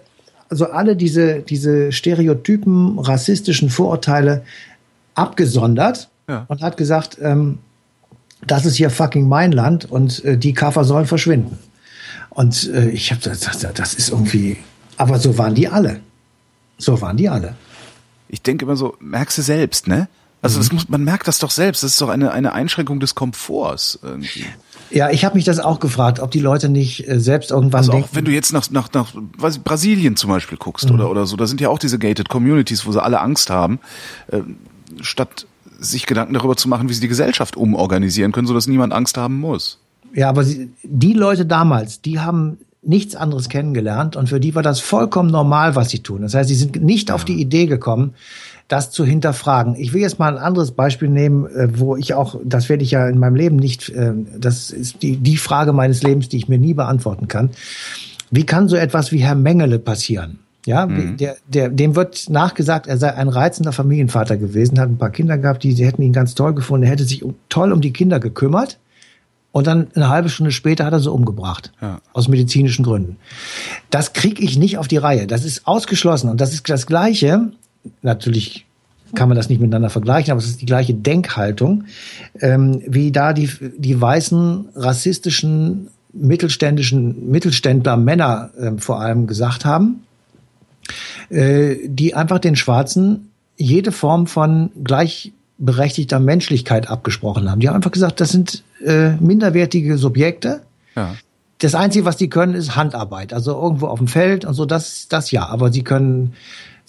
also 0.50 0.66
alle 0.66 0.96
diese, 0.96 1.40
diese 1.40 1.92
Stereotypen, 1.92 3.00
rassistischen 3.00 3.70
Vorurteile 3.70 4.44
abgesondert 5.16 6.10
ja. 6.28 6.46
und 6.48 6.62
hat 6.62 6.78
gesagt, 6.78 7.18
ähm, 7.22 7.60
das 8.46 8.66
ist 8.66 8.76
hier 8.76 8.90
fucking 8.90 9.28
mein 9.28 9.52
Land 9.52 9.90
und 9.90 10.24
äh, 10.24 10.38
die 10.38 10.54
Kaffer 10.54 10.84
sollen 10.84 11.06
verschwinden. 11.06 11.58
Und 12.30 12.70
äh, 12.70 12.90
ich 12.90 13.12
habe 13.12 13.22
das, 13.22 13.40
das 13.74 13.94
ist 13.96 14.10
irgendwie, 14.10 14.58
aber 14.98 15.20
so 15.20 15.38
waren 15.38 15.56
die 15.56 15.68
alle. 15.68 16.02
So 16.78 17.02
waren 17.02 17.18
die 17.18 17.30
alle. 17.30 17.56
Ich 18.30 18.42
denke 18.42 18.66
immer 18.66 18.76
so, 18.76 18.96
merkst 19.00 19.38
du 19.40 19.42
selbst, 19.42 19.88
ne? 19.88 20.08
Also 20.42 20.60
mhm. 20.60 20.68
muss, 20.74 20.90
man 20.90 21.04
merkt 21.04 21.28
das 21.28 21.40
doch 21.40 21.50
selbst. 21.50 21.84
Das 21.84 21.92
ist 21.92 22.02
doch 22.02 22.10
eine, 22.10 22.32
eine 22.32 22.54
Einschränkung 22.54 23.00
des 23.00 23.16
Komforts 23.16 23.98
irgendwie. 24.04 24.46
Ja, 24.92 25.10
ich 25.10 25.26
habe 25.26 25.36
mich 25.36 25.46
das 25.46 25.60
auch 25.60 25.80
gefragt, 25.80 26.20
ob 26.20 26.30
die 26.30 26.40
Leute 26.40 26.70
nicht 26.70 27.08
äh, 27.08 27.20
selbst 27.20 27.50
irgendwann 27.50 27.80
also 27.80 27.92
denken. 27.92 28.10
Auch 28.12 28.16
wenn 28.16 28.26
du 28.26 28.32
jetzt 28.32 28.54
nach, 28.54 28.70
nach, 28.70 28.92
nach 28.94 29.14
was, 29.38 29.58
Brasilien 29.58 30.16
zum 30.16 30.30
Beispiel 30.30 30.58
guckst 30.58 30.88
mhm. 30.88 30.96
oder, 30.96 31.10
oder 31.10 31.26
so, 31.26 31.36
da 31.38 31.48
sind 31.48 31.60
ja 31.60 31.70
auch 31.70 31.80
diese 31.80 31.98
gated 31.98 32.30
Communities, 32.30 32.86
wo 32.86 32.92
sie 32.92 33.02
alle 33.02 33.20
Angst 33.20 33.50
haben, 33.50 33.80
äh, 34.28 34.42
statt 35.02 35.48
sich 35.80 36.06
Gedanken 36.06 36.34
darüber 36.34 36.56
zu 36.56 36.70
machen, 36.70 36.90
wie 36.90 36.94
sie 36.94 37.02
die 37.02 37.08
Gesellschaft 37.08 37.56
umorganisieren 37.58 38.32
können, 38.32 38.48
sodass 38.48 38.68
niemand 38.68 38.94
Angst 38.94 39.18
haben 39.18 39.40
muss. 39.40 39.80
Ja, 40.14 40.30
aber 40.30 40.44
sie, 40.44 40.72
die 40.84 41.14
Leute 41.14 41.46
damals, 41.46 42.02
die 42.02 42.20
haben 42.20 42.58
nichts 42.82 43.16
anderes 43.16 43.50
kennengelernt 43.50 44.16
und 44.16 44.30
für 44.30 44.40
die 44.40 44.56
war 44.56 44.64
das 44.64 44.80
vollkommen 44.80 45.30
normal, 45.30 45.76
was 45.76 45.90
sie 45.90 46.00
tun. 46.00 46.22
Das 46.22 46.34
heißt, 46.34 46.48
sie 46.48 46.56
sind 46.56 46.82
nicht 46.82 47.10
ja. 47.10 47.16
auf 47.16 47.26
die 47.26 47.42
Idee 47.42 47.66
gekommen, 47.66 48.14
das 48.68 48.92
zu 48.92 49.06
hinterfragen. 49.06 49.76
Ich 49.76 49.94
will 49.94 50.02
jetzt 50.02 50.20
mal 50.20 50.38
ein 50.38 50.44
anderes 50.44 50.72
Beispiel 50.72 51.10
nehmen, 51.10 51.46
äh, 51.48 51.68
wo 51.80 51.96
ich 51.96 52.14
auch, 52.14 52.40
das 52.44 52.70
werde 52.70 52.84
ich 52.84 52.92
ja 52.92 53.08
in 53.08 53.20
meinem 53.20 53.36
Leben 53.36 53.58
nicht, 53.58 53.90
äh, 53.90 54.14
das 54.38 54.72
ist 54.72 55.02
die, 55.02 55.18
die 55.18 55.38
Frage 55.38 55.74
meines 55.74 56.04
Lebens, 56.04 56.30
die 56.30 56.38
ich 56.38 56.48
mir 56.48 56.58
nie 56.60 56.74
beantworten 56.74 57.28
kann. 57.28 57.52
Wie 58.32 58.46
kann 58.46 58.68
so 58.68 58.76
etwas 58.76 59.12
wie 59.12 59.20
Herr 59.20 59.36
Mengele 59.36 59.80
passieren? 59.80 60.40
Ja, 60.68 60.86
mhm. 60.86 61.16
der, 61.16 61.38
der, 61.48 61.70
dem 61.70 61.96
wird 61.96 62.30
nachgesagt, 62.30 62.88
er 62.88 62.98
sei 62.98 63.14
ein 63.14 63.30
reizender 63.30 63.72
Familienvater 63.72 64.36
gewesen, 64.36 64.80
hat 64.80 64.90
ein 64.90 64.98
paar 64.98 65.12
Kinder 65.12 65.38
gehabt, 65.38 65.64
die, 65.64 65.74
die 65.74 65.86
hätten 65.86 66.02
ihn 66.02 66.12
ganz 66.12 66.36
toll 66.36 66.54
gefunden, 66.54 66.84
er 66.84 66.92
hätte 66.92 67.06
sich 67.06 67.24
toll 67.48 67.72
um 67.72 67.80
die 67.80 67.94
Kinder 67.94 68.20
gekümmert. 68.20 68.78
Und 69.54 69.66
dann 69.66 69.88
eine 69.96 70.10
halbe 70.10 70.28
Stunde 70.28 70.52
später 70.52 70.86
hat 70.86 70.92
er 70.92 71.00
sie 71.00 71.10
umgebracht. 71.10 71.72
Ja. 71.82 72.02
Aus 72.12 72.28
medizinischen 72.28 72.84
Gründen. 72.84 73.16
Das 73.90 74.12
kriege 74.12 74.44
ich 74.44 74.58
nicht 74.58 74.78
auf 74.78 74.90
die 74.90 74.98
Reihe. 74.98 75.26
Das 75.26 75.46
ist 75.46 75.66
ausgeschlossen. 75.66 76.30
Und 76.30 76.42
das 76.42 76.54
ist 76.54 76.70
das 76.70 76.86
Gleiche, 76.86 77.54
natürlich 78.02 78.66
kann 79.16 79.30
man 79.30 79.38
das 79.38 79.48
nicht 79.48 79.62
miteinander 79.62 79.90
vergleichen, 79.90 80.32
aber 80.32 80.40
es 80.40 80.48
ist 80.48 80.62
die 80.62 80.66
gleiche 80.66 80.94
Denkhaltung, 80.94 81.86
ähm, 82.42 82.84
wie 82.86 83.14
da 83.14 83.32
die, 83.32 83.50
die 83.78 84.00
weißen 84.00 84.68
rassistischen 84.76 85.88
mittelständischen 86.12 87.32
Mittelständler 87.32 87.96
Männer 87.96 88.52
äh, 88.60 88.72
vor 88.78 89.00
allem 89.00 89.28
gesagt 89.28 89.64
haben, 89.64 90.04
die 91.30 92.14
einfach 92.16 92.40
den 92.40 92.56
Schwarzen 92.56 93.30
jede 93.58 93.92
Form 93.92 94.28
von 94.28 94.70
gleichberechtigter 94.84 96.20
Menschlichkeit 96.20 96.90
abgesprochen 96.90 97.50
haben. 97.50 97.60
Die 97.60 97.68
haben 97.68 97.76
einfach 97.76 97.92
gesagt, 97.92 98.22
das 98.22 98.30
sind 98.30 98.64
äh, 98.86 99.12
minderwertige 99.16 99.98
Subjekte. 99.98 100.62
Ja. 100.96 101.16
Das 101.60 101.74
Einzige, 101.74 102.06
was 102.06 102.18
die 102.18 102.30
können, 102.30 102.54
ist 102.54 102.76
Handarbeit. 102.76 103.34
Also 103.34 103.60
irgendwo 103.60 103.88
auf 103.88 103.98
dem 103.98 104.08
Feld 104.08 104.46
und 104.46 104.54
so, 104.54 104.66
das, 104.66 105.08
das 105.10 105.32
ja. 105.32 105.48
Aber 105.48 105.72
sie 105.72 105.84
können 105.84 106.34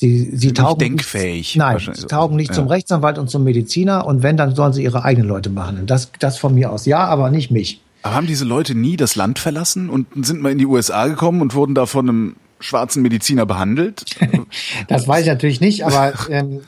Sie, 0.01 0.31
sie 0.37 0.53
taugen 0.53 0.79
denkfähig. 0.79 1.57
Nein, 1.57 1.79
sie 1.93 2.07
taugen 2.07 2.37
nicht 2.37 2.51
ja. 2.51 2.55
zum 2.55 2.69
Rechtsanwalt 2.69 3.19
und 3.19 3.29
zum 3.29 3.43
Mediziner 3.43 4.07
und 4.07 4.23
wenn, 4.23 4.37
dann 4.37 4.55
sollen 4.55 4.73
sie 4.73 4.85
ihre 4.85 5.03
eigenen 5.03 5.27
Leute 5.27 5.51
behandeln. 5.51 5.89
Das, 5.89 6.13
das 6.21 6.39
von 6.39 6.55
mir 6.55 6.71
aus. 6.71 6.87
Ja, 6.87 7.05
aber 7.07 7.33
nicht 7.33 7.51
mich. 7.51 7.81
Aber 8.05 8.15
haben 8.15 8.29
diese 8.29 8.45
Leute 8.45 8.77
nie 8.77 8.97
das 8.97 9.17
Land 9.17 9.41
verlassen 9.41 9.91
und 9.91 10.07
sind 10.25 10.41
mal 10.41 10.53
in 10.53 10.59
die 10.59 10.67
USA 10.67 11.09
gekommen 11.09 11.41
und 11.43 11.57
wurden 11.57 11.75
da 11.75 11.87
von 11.87 12.09
einem 12.09 12.37
schwarzen 12.61 13.03
Mediziner 13.03 13.47
behandelt? 13.47 14.05
das 14.89 15.07
weiß 15.07 15.23
ich 15.23 15.29
natürlich 15.29 15.61
nicht, 15.61 15.85
aber 15.85 16.13
ähm, 16.31 16.61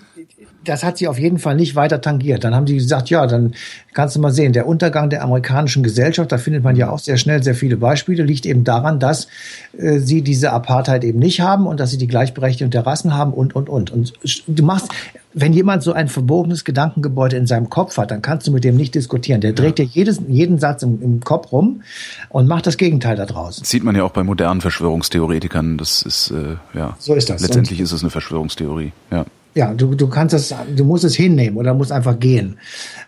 das 0.64 0.84
hat 0.84 0.98
sie 0.98 1.08
auf 1.08 1.18
jeden 1.18 1.38
Fall 1.38 1.56
nicht 1.56 1.74
weiter 1.74 2.00
tangiert. 2.00 2.44
Dann 2.44 2.54
haben 2.54 2.66
die 2.66 2.76
gesagt, 2.76 3.08
ja, 3.10 3.26
dann 3.26 3.54
kannst 3.94 4.16
du 4.16 4.20
mal 4.20 4.32
sehen, 4.32 4.52
der 4.52 4.66
Untergang 4.66 5.08
der 5.08 5.22
amerikanischen 5.22 5.82
Gesellschaft, 5.82 6.30
da 6.32 6.38
findet 6.38 6.62
man 6.62 6.76
ja 6.76 6.90
auch 6.90 6.98
sehr 6.98 7.16
schnell 7.16 7.42
sehr 7.42 7.54
viele 7.54 7.76
Beispiele, 7.76 8.22
liegt 8.22 8.44
eben 8.46 8.64
daran, 8.64 9.00
dass 9.00 9.28
äh, 9.76 9.98
sie 9.98 10.22
diese 10.22 10.52
Apartheid 10.52 11.04
eben 11.04 11.18
nicht 11.18 11.40
haben 11.40 11.66
und 11.66 11.80
dass 11.80 11.90
sie 11.90 11.98
die 11.98 12.08
Gleichberechtigung 12.08 12.70
der 12.70 12.86
Rassen 12.86 13.14
haben 13.14 13.32
und, 13.32 13.56
und, 13.56 13.70
und. 13.70 13.90
Und 13.90 14.12
du 14.46 14.62
machst, 14.62 14.88
wenn 15.32 15.52
jemand 15.52 15.82
so 15.82 15.92
ein 15.92 16.08
verbogenes 16.08 16.64
Gedankengebäude 16.64 17.36
in 17.36 17.46
seinem 17.46 17.70
Kopf 17.70 17.96
hat, 17.96 18.10
dann 18.10 18.22
kannst 18.22 18.46
du 18.46 18.52
mit 18.52 18.64
dem 18.64 18.76
nicht 18.76 18.94
diskutieren. 18.94 19.40
Der 19.40 19.52
dreht 19.52 19.78
ja. 19.78 19.84
dir 19.84 19.90
jedes, 19.92 20.20
jeden 20.28 20.58
Satz 20.58 20.82
im, 20.82 21.00
im 21.02 21.20
Kopf 21.20 21.52
rum 21.52 21.82
und 22.28 22.48
macht 22.48 22.66
das 22.66 22.76
Gegenteil 22.76 23.16
daraus. 23.16 23.58
Das 23.58 23.70
sieht 23.70 23.84
man 23.84 23.94
ja 23.94 24.04
auch 24.04 24.10
bei 24.10 24.24
modernen 24.24 24.60
Verschwörungstheoretikern. 24.60 25.78
Das 25.78 26.02
ist, 26.02 26.30
äh, 26.30 26.56
ja. 26.76 26.96
So 26.98 27.14
ist 27.14 27.30
das. 27.30 27.42
Letztendlich 27.42 27.78
und 27.78 27.84
ist 27.84 27.92
es 27.92 28.02
eine 28.02 28.10
Verschwörungstheorie, 28.10 28.92
ja 29.10 29.24
ja, 29.54 29.74
du, 29.74 29.94
du 29.94 30.08
kannst 30.08 30.34
es, 30.34 30.54
du 30.76 30.84
musst 30.84 31.04
es 31.04 31.14
hinnehmen 31.14 31.56
oder 31.56 31.74
musst 31.74 31.92
einfach 31.92 32.18
gehen. 32.18 32.58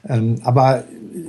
Ähm, 0.09 0.41
aber 0.43 0.85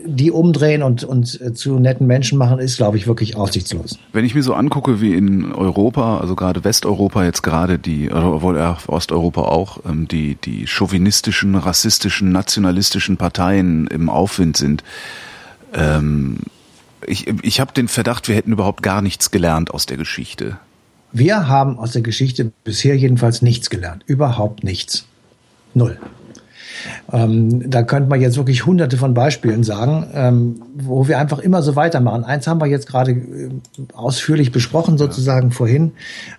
die 0.06 0.32
umdrehen 0.32 0.84
und, 0.84 1.04
und 1.04 1.40
äh, 1.42 1.54
zu 1.54 1.80
netten 1.80 2.08
Menschen 2.08 2.38
machen, 2.38 2.60
ist, 2.60 2.78
glaube 2.78 2.98
ich, 2.98 3.08
wirklich 3.08 3.36
aussichtslos. 3.36 3.98
Wenn 4.12 4.26
ich 4.26 4.36
mir 4.36 4.44
so 4.44 4.54
angucke, 4.54 5.02
wie 5.02 5.14
in 5.14 5.54
Europa, 5.54 6.20
also 6.20 6.36
gerade 6.36 6.64
Westeuropa 6.64 7.24
jetzt 7.24 7.42
gerade 7.42 7.80
die, 7.80 8.12
obwohl 8.12 8.58
ja 8.58 8.78
Osteuropa 8.88 9.42
auch, 9.42 9.80
ähm, 9.86 10.08
die, 10.08 10.36
die 10.36 10.68
chauvinistischen, 10.68 11.56
rassistischen, 11.56 12.32
nationalistischen 12.32 13.18
Parteien 13.18 13.88
im 13.88 14.10
Aufwind 14.10 14.58
sind, 14.58 14.84
ähm, 15.74 16.38
ich, 17.06 17.28
ich 17.28 17.60
habe 17.60 17.74
den 17.74 17.88
Verdacht, 17.88 18.28
wir 18.28 18.36
hätten 18.36 18.54
überhaupt 18.54 18.84
gar 18.84 19.02
nichts 19.02 19.32
gelernt 19.32 19.72
aus 19.72 19.86
der 19.86 19.98
Geschichte. 19.98 20.58
Wir 21.14 21.48
haben 21.48 21.78
aus 21.78 21.92
der 21.92 22.02
Geschichte 22.02 22.52
bisher 22.64 22.98
jedenfalls 22.98 23.44
nichts 23.44 23.70
gelernt. 23.70 24.04
Überhaupt 24.08 24.64
nichts. 24.64 25.06
Null. 25.76 26.00
Ähm, 27.12 27.70
da 27.70 27.84
könnte 27.84 28.10
man 28.10 28.20
jetzt 28.20 28.36
wirklich 28.36 28.66
hunderte 28.66 28.98
von 28.98 29.14
Beispielen 29.14 29.64
sagen, 29.64 30.08
ähm, 30.14 30.62
wo 30.76 31.08
wir 31.08 31.20
einfach 31.20 31.40
immer 31.40 31.62
so 31.62 31.76
weitermachen. 31.76 32.24
Eins 32.24 32.48
haben 32.48 32.60
wir 32.60 32.66
jetzt 32.66 32.88
gerade 32.88 33.12
äh, 33.12 33.50
ausführlich 33.94 34.52
besprochen, 34.52 34.98
sozusagen 34.98 35.50
ja. 35.50 35.56
vorhin 35.56 35.92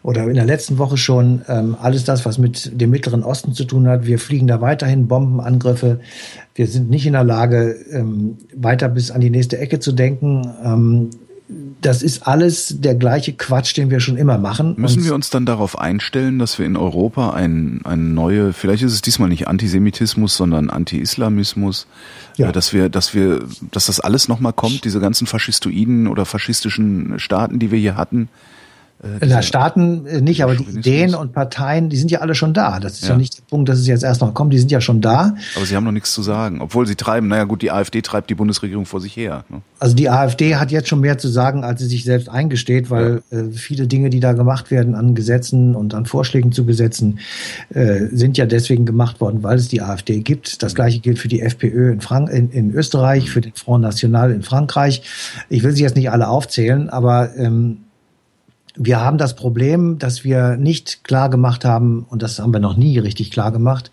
oder 0.02 0.24
in 0.24 0.34
der 0.34 0.44
letzten 0.44 0.78
Woche 0.78 0.96
schon. 0.96 1.42
Ähm, 1.48 1.76
alles 1.80 2.04
das, 2.04 2.26
was 2.26 2.38
mit 2.38 2.80
dem 2.80 2.90
Mittleren 2.90 3.22
Osten 3.22 3.52
zu 3.52 3.64
tun 3.64 3.86
hat. 3.88 4.06
Wir 4.06 4.18
fliegen 4.18 4.46
da 4.46 4.60
weiterhin 4.60 5.06
Bombenangriffe. 5.06 6.00
Wir 6.54 6.66
sind 6.66 6.90
nicht 6.90 7.06
in 7.06 7.12
der 7.12 7.24
Lage, 7.24 7.76
ähm, 7.92 8.38
weiter 8.54 8.88
bis 8.88 9.10
an 9.10 9.20
die 9.20 9.30
nächste 9.30 9.58
Ecke 9.58 9.78
zu 9.78 9.92
denken. 9.92 11.10
Das 11.80 12.02
ist 12.02 12.26
alles 12.26 12.76
der 12.80 12.94
gleiche 12.94 13.32
Quatsch, 13.32 13.76
den 13.76 13.90
wir 13.90 14.00
schon 14.00 14.16
immer 14.16 14.38
machen. 14.38 14.74
Müssen 14.76 15.00
Und 15.00 15.04
wir 15.04 15.14
uns 15.14 15.30
dann 15.30 15.46
darauf 15.46 15.78
einstellen, 15.78 16.38
dass 16.38 16.58
wir 16.58 16.66
in 16.66 16.76
Europa 16.76 17.30
ein, 17.30 17.80
eine 17.84 18.02
neue, 18.02 18.52
vielleicht 18.52 18.82
ist 18.82 18.92
es 18.92 19.02
diesmal 19.02 19.28
nicht 19.28 19.48
Antisemitismus, 19.48 20.36
sondern 20.36 20.70
Anti-Islamismus, 20.70 21.86
ja. 22.36 22.48
Äh, 22.48 22.52
dass 22.52 22.72
wir, 22.72 22.88
dass 22.88 23.14
wir, 23.14 23.44
dass 23.70 23.86
das 23.86 24.00
alles 24.00 24.28
nochmal 24.28 24.52
kommt, 24.52 24.84
diese 24.84 25.00
ganzen 25.00 25.26
faschistoiden 25.26 26.06
oder 26.06 26.24
faschistischen 26.24 27.18
Staaten, 27.18 27.58
die 27.58 27.70
wir 27.70 27.78
hier 27.78 27.96
hatten, 27.96 28.28
äh, 29.02 29.26
Na, 29.26 29.42
Staaten 29.42 30.06
äh, 30.06 30.20
nicht, 30.20 30.42
aber 30.42 30.54
die 30.56 30.78
Ideen 30.78 31.14
und 31.14 31.32
Parteien, 31.32 31.88
die 31.88 31.96
sind 31.96 32.10
ja 32.10 32.20
alle 32.20 32.34
schon 32.34 32.54
da. 32.54 32.80
Das 32.80 32.94
ist 32.94 33.02
ja. 33.02 33.10
ja. 33.10 33.16
nicht 33.16 33.38
der 33.38 33.42
Punkt, 33.44 33.68
dass 33.68 33.78
es 33.78 33.86
jetzt 33.86 34.02
erst 34.02 34.20
noch 34.20 34.32
kommt, 34.32 34.52
die 34.52 34.58
sind 34.58 34.70
ja 34.70 34.80
schon 34.80 35.00
da. 35.00 35.34
Aber 35.56 35.66
sie 35.66 35.76
haben 35.76 35.84
noch 35.84 35.92
nichts 35.92 36.12
zu 36.12 36.22
sagen, 36.22 36.60
obwohl 36.60 36.86
sie 36.86 36.94
treiben, 36.94 37.28
naja 37.28 37.44
gut, 37.44 37.62
die 37.62 37.70
AfD 37.70 38.02
treibt 38.02 38.30
die 38.30 38.34
Bundesregierung 38.34 38.86
vor 38.86 39.00
sich 39.00 39.16
her. 39.16 39.44
Ne? 39.48 39.60
Also 39.78 39.94
die 39.94 40.08
AfD 40.08 40.56
hat 40.56 40.70
jetzt 40.70 40.88
schon 40.88 41.00
mehr 41.00 41.18
zu 41.18 41.28
sagen, 41.28 41.64
als 41.64 41.80
sie 41.80 41.86
sich 41.86 42.04
selbst 42.04 42.28
eingesteht, 42.28 42.90
weil 42.90 43.22
ja. 43.30 43.38
äh, 43.38 43.50
viele 43.50 43.86
Dinge, 43.86 44.10
die 44.10 44.20
da 44.20 44.32
gemacht 44.32 44.70
werden 44.70 44.94
an 44.94 45.14
Gesetzen 45.14 45.74
und 45.74 45.92
an 45.94 46.06
Vorschlägen 46.06 46.52
zu 46.52 46.64
Gesetzen, 46.64 47.18
äh, 47.70 48.06
sind 48.12 48.38
ja 48.38 48.46
deswegen 48.46 48.86
gemacht 48.86 49.20
worden, 49.20 49.42
weil 49.42 49.58
es 49.58 49.68
die 49.68 49.82
AfD 49.82 50.20
gibt. 50.20 50.62
Das 50.62 50.74
gleiche 50.74 51.00
gilt 51.00 51.18
für 51.18 51.28
die 51.28 51.42
FPÖ 51.42 51.92
in, 51.92 52.00
Frank 52.00 52.30
in, 52.30 52.50
in 52.50 52.72
Österreich, 52.72 53.30
für 53.30 53.40
den 53.40 53.52
Front 53.54 53.82
National 53.82 54.30
in 54.30 54.42
Frankreich. 54.42 55.02
Ich 55.50 55.62
will 55.62 55.72
sie 55.72 55.82
jetzt 55.82 55.96
nicht 55.96 56.10
alle 56.10 56.28
aufzählen, 56.28 56.88
aber 56.88 57.36
ähm, 57.36 57.83
wir 58.76 59.00
haben 59.00 59.18
das 59.18 59.36
Problem, 59.36 59.98
dass 59.98 60.24
wir 60.24 60.56
nicht 60.56 61.04
klar 61.04 61.30
gemacht 61.30 61.64
haben, 61.64 62.06
und 62.08 62.22
das 62.22 62.40
haben 62.40 62.52
wir 62.52 62.60
noch 62.60 62.76
nie 62.76 62.98
richtig 62.98 63.30
klar 63.30 63.52
gemacht, 63.52 63.92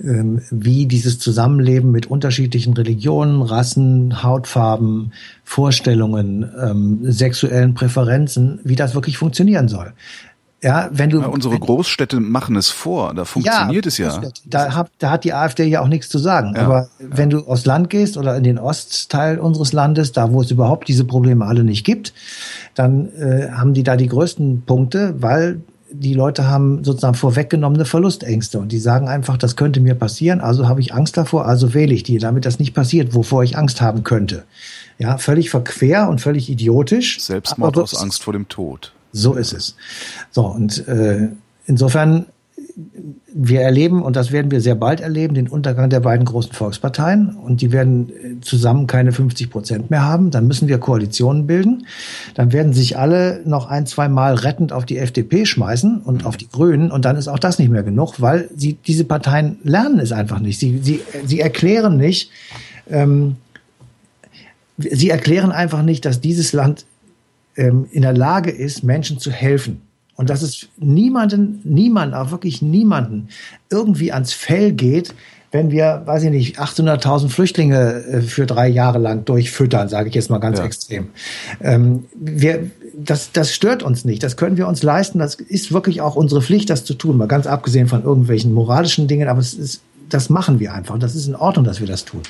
ähm, 0.00 0.42
wie 0.50 0.86
dieses 0.86 1.18
Zusammenleben 1.18 1.90
mit 1.90 2.06
unterschiedlichen 2.06 2.74
Religionen, 2.74 3.42
Rassen, 3.42 4.22
Hautfarben, 4.22 5.12
Vorstellungen, 5.42 6.48
ähm, 6.60 7.00
sexuellen 7.02 7.74
Präferenzen, 7.74 8.60
wie 8.62 8.76
das 8.76 8.94
wirklich 8.94 9.18
funktionieren 9.18 9.68
soll. 9.68 9.92
Ja, 10.62 10.90
wenn 10.92 11.08
du. 11.08 11.20
Ja, 11.20 11.26
unsere 11.26 11.58
Großstädte 11.58 12.20
machen 12.20 12.56
es 12.56 12.68
vor, 12.68 13.14
da 13.14 13.24
funktioniert 13.24 13.86
ja, 13.86 13.88
es 13.88 13.98
ja. 13.98 14.20
Da 14.44 14.74
hat, 14.74 14.90
da 14.98 15.10
hat 15.10 15.24
die 15.24 15.32
AfD 15.32 15.64
ja 15.64 15.80
auch 15.80 15.88
nichts 15.88 16.08
zu 16.08 16.18
sagen. 16.18 16.54
Ja, 16.54 16.62
Aber 16.62 16.88
wenn 16.98 17.30
du 17.30 17.46
aufs 17.46 17.64
Land 17.64 17.88
gehst 17.88 18.18
oder 18.18 18.36
in 18.36 18.42
den 18.42 18.58
Ostteil 18.58 19.38
unseres 19.38 19.72
Landes, 19.72 20.12
da 20.12 20.32
wo 20.32 20.42
es 20.42 20.50
überhaupt 20.50 20.88
diese 20.88 21.04
Probleme 21.04 21.46
alle 21.46 21.64
nicht 21.64 21.84
gibt, 21.84 22.12
dann 22.74 23.08
äh, 23.16 23.50
haben 23.50 23.72
die 23.72 23.82
da 23.82 23.96
die 23.96 24.08
größten 24.08 24.62
Punkte, 24.66 25.14
weil 25.18 25.60
die 25.92 26.14
Leute 26.14 26.46
haben 26.46 26.84
sozusagen 26.84 27.14
vorweggenommene 27.14 27.84
Verlustängste 27.84 28.58
und 28.58 28.70
die 28.70 28.78
sagen 28.78 29.08
einfach, 29.08 29.36
das 29.36 29.56
könnte 29.56 29.80
mir 29.80 29.94
passieren, 29.94 30.40
also 30.40 30.68
habe 30.68 30.80
ich 30.80 30.94
Angst 30.94 31.16
davor, 31.16 31.46
also 31.46 31.74
wähle 31.74 31.94
ich 31.94 32.02
die, 32.02 32.18
damit 32.18 32.44
das 32.44 32.58
nicht 32.58 32.74
passiert, 32.74 33.14
wovor 33.14 33.42
ich 33.42 33.56
Angst 33.58 33.80
haben 33.80 34.04
könnte. 34.04 34.44
Ja, 34.98 35.18
völlig 35.18 35.50
verquer 35.50 36.08
und 36.08 36.20
völlig 36.20 36.48
idiotisch. 36.48 37.20
Selbstmord 37.20 37.78
aus 37.78 37.96
Angst 37.96 38.22
vor 38.22 38.32
dem 38.32 38.48
Tod. 38.48 38.92
So 39.12 39.34
ist 39.34 39.52
es. 39.52 39.76
So, 40.30 40.46
und 40.46 40.86
äh, 40.88 41.28
insofern 41.66 42.26
wir 43.32 43.60
erleben, 43.60 44.02
und 44.02 44.16
das 44.16 44.32
werden 44.32 44.50
wir 44.50 44.60
sehr 44.60 44.74
bald 44.74 45.00
erleben, 45.00 45.34
den 45.34 45.48
Untergang 45.48 45.90
der 45.90 46.00
beiden 46.00 46.24
großen 46.24 46.52
Volksparteien. 46.52 47.36
Und 47.36 47.60
die 47.60 47.72
werden 47.72 48.08
äh, 48.10 48.40
zusammen 48.40 48.86
keine 48.86 49.12
50 49.12 49.50
Prozent 49.50 49.90
mehr 49.90 50.04
haben. 50.04 50.30
Dann 50.30 50.46
müssen 50.46 50.68
wir 50.68 50.78
Koalitionen 50.78 51.46
bilden. 51.46 51.86
Dann 52.34 52.52
werden 52.52 52.72
sich 52.72 52.98
alle 52.98 53.40
noch 53.44 53.68
ein, 53.68 53.86
zwei 53.86 54.08
Mal 54.08 54.34
rettend 54.34 54.72
auf 54.72 54.84
die 54.84 54.98
FDP 54.98 55.46
schmeißen 55.46 56.00
und 56.00 56.26
auf 56.26 56.36
die 56.36 56.48
Grünen. 56.48 56.90
Und 56.90 57.04
dann 57.04 57.16
ist 57.16 57.28
auch 57.28 57.38
das 57.38 57.58
nicht 57.58 57.70
mehr 57.70 57.82
genug, 57.82 58.20
weil 58.20 58.48
sie, 58.56 58.74
diese 58.86 59.04
Parteien 59.04 59.58
lernen 59.62 60.00
es 60.00 60.12
einfach 60.12 60.40
nicht. 60.40 60.58
Sie, 60.58 60.80
sie, 60.82 61.00
sie 61.24 61.40
erklären 61.40 61.96
nicht, 61.96 62.30
ähm, 62.88 63.36
sie 64.78 65.10
erklären 65.10 65.52
einfach 65.52 65.82
nicht, 65.82 66.04
dass 66.04 66.20
dieses 66.20 66.52
Land 66.52 66.84
ähm, 67.56 67.86
in 67.90 68.02
der 68.02 68.12
Lage 68.12 68.50
ist, 68.50 68.82
Menschen 68.82 69.18
zu 69.18 69.30
helfen. 69.30 69.82
Und 70.16 70.28
dass 70.28 70.42
es 70.42 70.68
niemanden, 70.76 71.60
niemanden, 71.64 72.14
auch 72.14 72.30
wirklich 72.30 72.60
niemanden 72.60 73.28
irgendwie 73.70 74.12
ans 74.12 74.34
Fell 74.34 74.72
geht, 74.72 75.14
wenn 75.52 75.70
wir, 75.70 76.02
weiß 76.04 76.24
ich 76.24 76.30
nicht, 76.30 76.60
800.000 76.60 77.28
Flüchtlinge 77.28 78.04
äh, 78.04 78.20
für 78.22 78.46
drei 78.46 78.68
Jahre 78.68 78.98
lang 78.98 79.24
durchfüttern, 79.24 79.88
sage 79.88 80.08
ich 80.08 80.14
jetzt 80.14 80.30
mal 80.30 80.38
ganz 80.38 80.58
ja. 80.58 80.64
extrem. 80.64 81.08
Ähm, 81.60 82.04
wir, 82.14 82.70
das, 82.94 83.32
das 83.32 83.52
stört 83.52 83.82
uns 83.82 84.04
nicht. 84.04 84.22
Das 84.22 84.36
können 84.36 84.56
wir 84.56 84.68
uns 84.68 84.82
leisten. 84.82 85.18
Das 85.18 85.34
ist 85.34 85.72
wirklich 85.72 86.00
auch 86.00 86.14
unsere 86.14 86.42
Pflicht, 86.42 86.70
das 86.70 86.84
zu 86.84 86.94
tun. 86.94 87.16
Mal 87.16 87.26
ganz 87.26 87.46
abgesehen 87.46 87.88
von 87.88 88.04
irgendwelchen 88.04 88.52
moralischen 88.52 89.08
Dingen. 89.08 89.28
Aber 89.28 89.40
es 89.40 89.54
ist, 89.54 89.82
das 90.08 90.28
machen 90.30 90.60
wir 90.60 90.72
einfach. 90.72 90.98
Das 90.98 91.14
ist 91.14 91.26
in 91.26 91.34
Ordnung, 91.34 91.64
dass 91.64 91.80
wir 91.80 91.86
das 91.86 92.04
tun. 92.04 92.22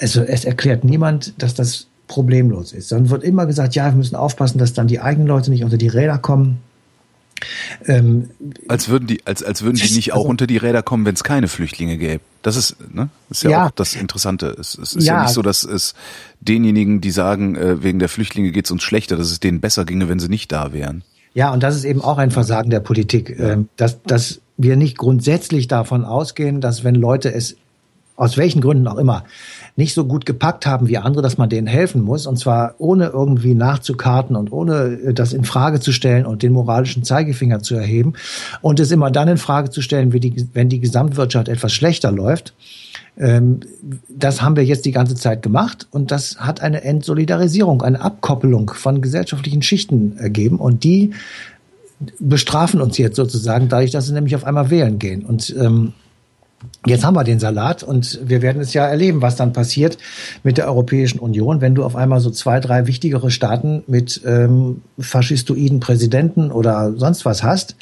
Also 0.00 0.22
es 0.22 0.44
erklärt 0.44 0.82
niemand, 0.82 1.40
dass 1.40 1.54
das 1.54 1.86
problemlos 2.08 2.72
ist. 2.72 2.92
Dann 2.92 3.10
wird 3.10 3.24
immer 3.24 3.46
gesagt, 3.46 3.74
ja, 3.74 3.86
wir 3.86 3.96
müssen 3.96 4.16
aufpassen, 4.16 4.58
dass 4.58 4.72
dann 4.72 4.86
die 4.86 5.00
eigenen 5.00 5.26
Leute 5.26 5.50
nicht 5.50 5.64
unter 5.64 5.76
die 5.76 5.88
Räder 5.88 6.18
kommen. 6.18 6.58
Ähm, 7.86 8.30
als 8.68 8.88
würden 8.88 9.06
die, 9.06 9.26
als, 9.26 9.42
als 9.42 9.62
würden 9.62 9.76
die 9.76 9.94
nicht 9.94 10.14
also, 10.14 10.24
auch 10.24 10.28
unter 10.28 10.46
die 10.46 10.56
Räder 10.56 10.82
kommen, 10.82 11.04
wenn 11.04 11.14
es 11.14 11.22
keine 11.22 11.48
Flüchtlinge 11.48 11.98
gäbe. 11.98 12.22
Das 12.42 12.56
ist, 12.56 12.76
ne? 12.94 13.10
Das 13.28 13.38
ist 13.38 13.44
ja, 13.44 13.50
ja, 13.50 13.66
auch 13.66 13.70
das 13.72 13.94
Interessante. 13.94 14.56
Es, 14.58 14.78
es 14.78 14.94
ist 14.94 15.04
ja. 15.04 15.16
ja. 15.16 15.22
nicht 15.24 15.34
so, 15.34 15.42
dass 15.42 15.62
es 15.64 15.94
denjenigen, 16.40 17.00
die 17.00 17.10
sagen, 17.10 17.56
äh, 17.56 17.82
wegen 17.82 17.98
der 17.98 18.08
Flüchtlinge 18.08 18.52
geht's 18.52 18.70
uns 18.70 18.82
schlechter, 18.82 19.16
dass 19.16 19.30
es 19.30 19.40
denen 19.40 19.60
besser 19.60 19.84
ginge, 19.84 20.08
wenn 20.08 20.18
sie 20.18 20.28
nicht 20.28 20.50
da 20.50 20.72
wären. 20.72 21.02
Ja, 21.34 21.52
und 21.52 21.62
das 21.62 21.76
ist 21.76 21.84
eben 21.84 22.00
auch 22.00 22.16
ein 22.16 22.30
Versagen 22.30 22.70
der 22.70 22.80
Politik, 22.80 23.38
ähm, 23.38 23.68
dass, 23.76 24.02
dass 24.02 24.40
wir 24.56 24.76
nicht 24.76 24.96
grundsätzlich 24.96 25.68
davon 25.68 26.06
ausgehen, 26.06 26.62
dass 26.62 26.82
wenn 26.82 26.94
Leute 26.94 27.32
es 27.34 27.56
aus 28.16 28.38
welchen 28.38 28.62
Gründen 28.62 28.88
auch 28.88 28.96
immer 28.96 29.24
nicht 29.76 29.92
so 29.92 30.06
gut 30.06 30.24
gepackt 30.24 30.66
haben 30.66 30.88
wie 30.88 30.98
andere, 30.98 31.22
dass 31.22 31.36
man 31.38 31.50
denen 31.50 31.66
helfen 31.66 32.02
muss. 32.02 32.26
Und 32.26 32.38
zwar 32.38 32.74
ohne 32.78 33.06
irgendwie 33.08 33.54
nachzukarten 33.54 34.34
und 34.34 34.50
ohne 34.50 34.98
äh, 35.06 35.14
das 35.14 35.32
in 35.32 35.44
Frage 35.44 35.80
zu 35.80 35.92
stellen 35.92 36.26
und 36.26 36.42
den 36.42 36.52
moralischen 36.52 37.04
Zeigefinger 37.04 37.60
zu 37.60 37.74
erheben. 37.74 38.14
Und 38.62 38.80
es 38.80 38.90
immer 38.90 39.10
dann 39.10 39.28
in 39.28 39.36
Frage 39.36 39.70
zu 39.70 39.82
stellen, 39.82 40.10
die, 40.10 40.48
wenn 40.54 40.68
die 40.68 40.80
Gesamtwirtschaft 40.80 41.48
etwas 41.48 41.72
schlechter 41.72 42.10
läuft. 42.10 42.54
Ähm, 43.18 43.60
das 44.08 44.42
haben 44.42 44.56
wir 44.56 44.64
jetzt 44.64 44.86
die 44.86 44.92
ganze 44.92 45.14
Zeit 45.14 45.42
gemacht 45.42 45.86
und 45.90 46.10
das 46.10 46.38
hat 46.38 46.60
eine 46.60 46.82
Entsolidarisierung, 46.82 47.82
eine 47.82 48.00
Abkoppelung 48.00 48.70
von 48.70 49.00
gesellschaftlichen 49.00 49.62
Schichten 49.62 50.16
ergeben 50.18 50.58
und 50.58 50.84
die 50.84 51.12
bestrafen 52.18 52.82
uns 52.82 52.98
jetzt 52.98 53.16
sozusagen 53.16 53.68
dadurch, 53.68 53.90
dass 53.90 54.06
sie 54.06 54.12
nämlich 54.12 54.36
auf 54.36 54.44
einmal 54.44 54.68
wählen 54.68 54.98
gehen. 54.98 55.24
Und 55.24 55.54
ähm, 55.58 55.94
Jetzt 56.86 57.04
haben 57.04 57.14
wir 57.14 57.24
den 57.24 57.38
Salat 57.38 57.82
und 57.82 58.20
wir 58.22 58.42
werden 58.42 58.60
es 58.62 58.72
ja 58.72 58.86
erleben, 58.86 59.20
was 59.22 59.36
dann 59.36 59.52
passiert 59.52 59.98
mit 60.42 60.56
der 60.56 60.66
Europäischen 60.66 61.18
Union, 61.18 61.60
wenn 61.60 61.74
du 61.74 61.84
auf 61.84 61.96
einmal 61.96 62.20
so 62.20 62.30
zwei, 62.30 62.60
drei 62.60 62.86
wichtigere 62.86 63.30
Staaten 63.30 63.82
mit 63.86 64.22
ähm, 64.24 64.82
faschistoiden 64.98 65.80
Präsidenten 65.80 66.50
oder 66.50 66.94
sonst 66.96 67.24
was 67.24 67.42
hast, 67.42 67.76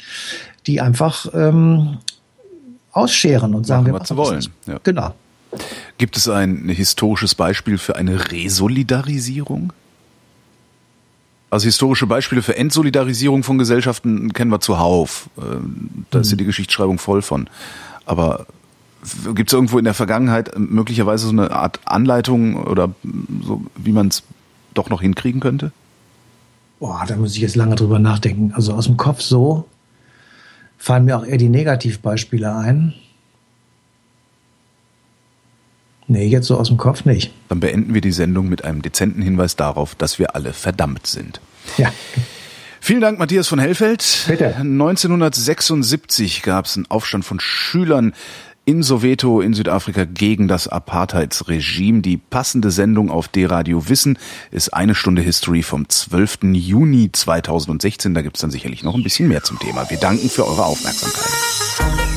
die 0.67 0.81
einfach 0.81 1.27
ähm, 1.33 1.99
ausscheren 2.91 3.53
und 3.53 3.67
sagen, 3.67 3.83
Machen 3.83 4.01
wir 4.01 4.03
zu 4.05 4.17
wollen. 4.17 4.45
Ja. 4.65 4.79
Genau. 4.83 5.13
Gibt 5.97 6.17
es 6.17 6.27
ein 6.27 6.67
historisches 6.69 7.35
Beispiel 7.35 7.77
für 7.77 7.95
eine 7.95 8.31
Resolidarisierung? 8.31 9.71
Also 11.49 11.65
historische 11.65 12.07
Beispiele 12.07 12.41
für 12.41 12.57
Entsolidarisierung 12.57 13.43
von 13.43 13.57
Gesellschaften 13.57 14.33
kennen 14.33 14.51
wir 14.51 14.59
zuhauf. 14.59 15.29
Ähm, 15.37 16.05
da 16.09 16.19
ist 16.19 16.27
ja 16.27 16.31
hm. 16.31 16.39
die 16.39 16.45
Geschichtsschreibung 16.45 16.97
voll 16.97 17.21
von. 17.21 17.47
Aber 18.05 18.45
Gibt 19.33 19.49
es 19.49 19.53
irgendwo 19.53 19.77
in 19.77 19.85
der 19.85 19.93
Vergangenheit 19.93 20.57
möglicherweise 20.57 21.25
so 21.25 21.31
eine 21.31 21.51
Art 21.51 21.79
Anleitung 21.85 22.55
oder 22.55 22.93
so, 23.43 23.63
wie 23.75 23.91
man 23.91 24.07
es 24.07 24.23
doch 24.73 24.89
noch 24.89 25.01
hinkriegen 25.01 25.41
könnte? 25.41 25.71
Boah, 26.79 27.05
da 27.07 27.15
muss 27.15 27.35
ich 27.35 27.41
jetzt 27.41 27.55
lange 27.55 27.75
drüber 27.75 27.99
nachdenken. 27.99 28.53
Also 28.53 28.73
aus 28.73 28.85
dem 28.85 28.97
Kopf 28.97 29.21
so 29.21 29.67
fallen 30.77 31.05
mir 31.05 31.17
auch 31.17 31.25
eher 31.25 31.37
die 31.37 31.49
Negativbeispiele 31.49 32.53
ein. 32.55 32.93
Nee, 36.07 36.27
jetzt 36.27 36.47
so 36.47 36.57
aus 36.57 36.67
dem 36.67 36.77
Kopf 36.77 37.05
nicht. 37.05 37.33
Dann 37.49 37.59
beenden 37.59 37.93
wir 37.93 38.01
die 38.01 38.11
Sendung 38.11 38.47
mit 38.47 38.63
einem 38.63 38.81
dezenten 38.81 39.21
Hinweis 39.21 39.55
darauf, 39.55 39.95
dass 39.95 40.19
wir 40.19 40.35
alle 40.35 40.53
verdammt 40.53 41.07
sind. 41.07 41.41
Ja. 41.77 41.91
Vielen 42.79 43.01
Dank, 43.01 43.17
Matthias 43.17 43.47
von 43.47 43.57
Hellfeld. 43.57 44.25
Bitte. 44.27 44.55
1976 44.57 46.43
gab 46.43 46.65
es 46.65 46.77
einen 46.77 46.85
Aufstand 46.91 47.25
von 47.25 47.39
Schülern 47.39 48.13
in 48.65 48.81
Soweto 48.81 49.41
in 49.41 49.53
Südafrika 49.53 50.05
gegen 50.05 50.47
das 50.47 50.67
Apartheidsregime. 50.67 52.01
Die 52.01 52.17
passende 52.17 52.71
Sendung 52.71 53.11
auf 53.11 53.27
D-Radio 53.27 53.87
Wissen 53.87 54.17
ist 54.51 54.73
eine 54.73 54.95
Stunde 54.95 55.21
History 55.21 55.61
vom 55.61 55.87
12. 55.87 56.39
Juni 56.53 57.11
2016. 57.11 58.13
Da 58.13 58.21
gibt's 58.21 58.41
dann 58.41 58.51
sicherlich 58.51 58.83
noch 58.83 58.95
ein 58.95 59.03
bisschen 59.03 59.27
mehr 59.27 59.43
zum 59.43 59.59
Thema. 59.59 59.89
Wir 59.89 59.97
danken 59.97 60.29
für 60.29 60.47
eure 60.47 60.65
Aufmerksamkeit. 60.65 62.14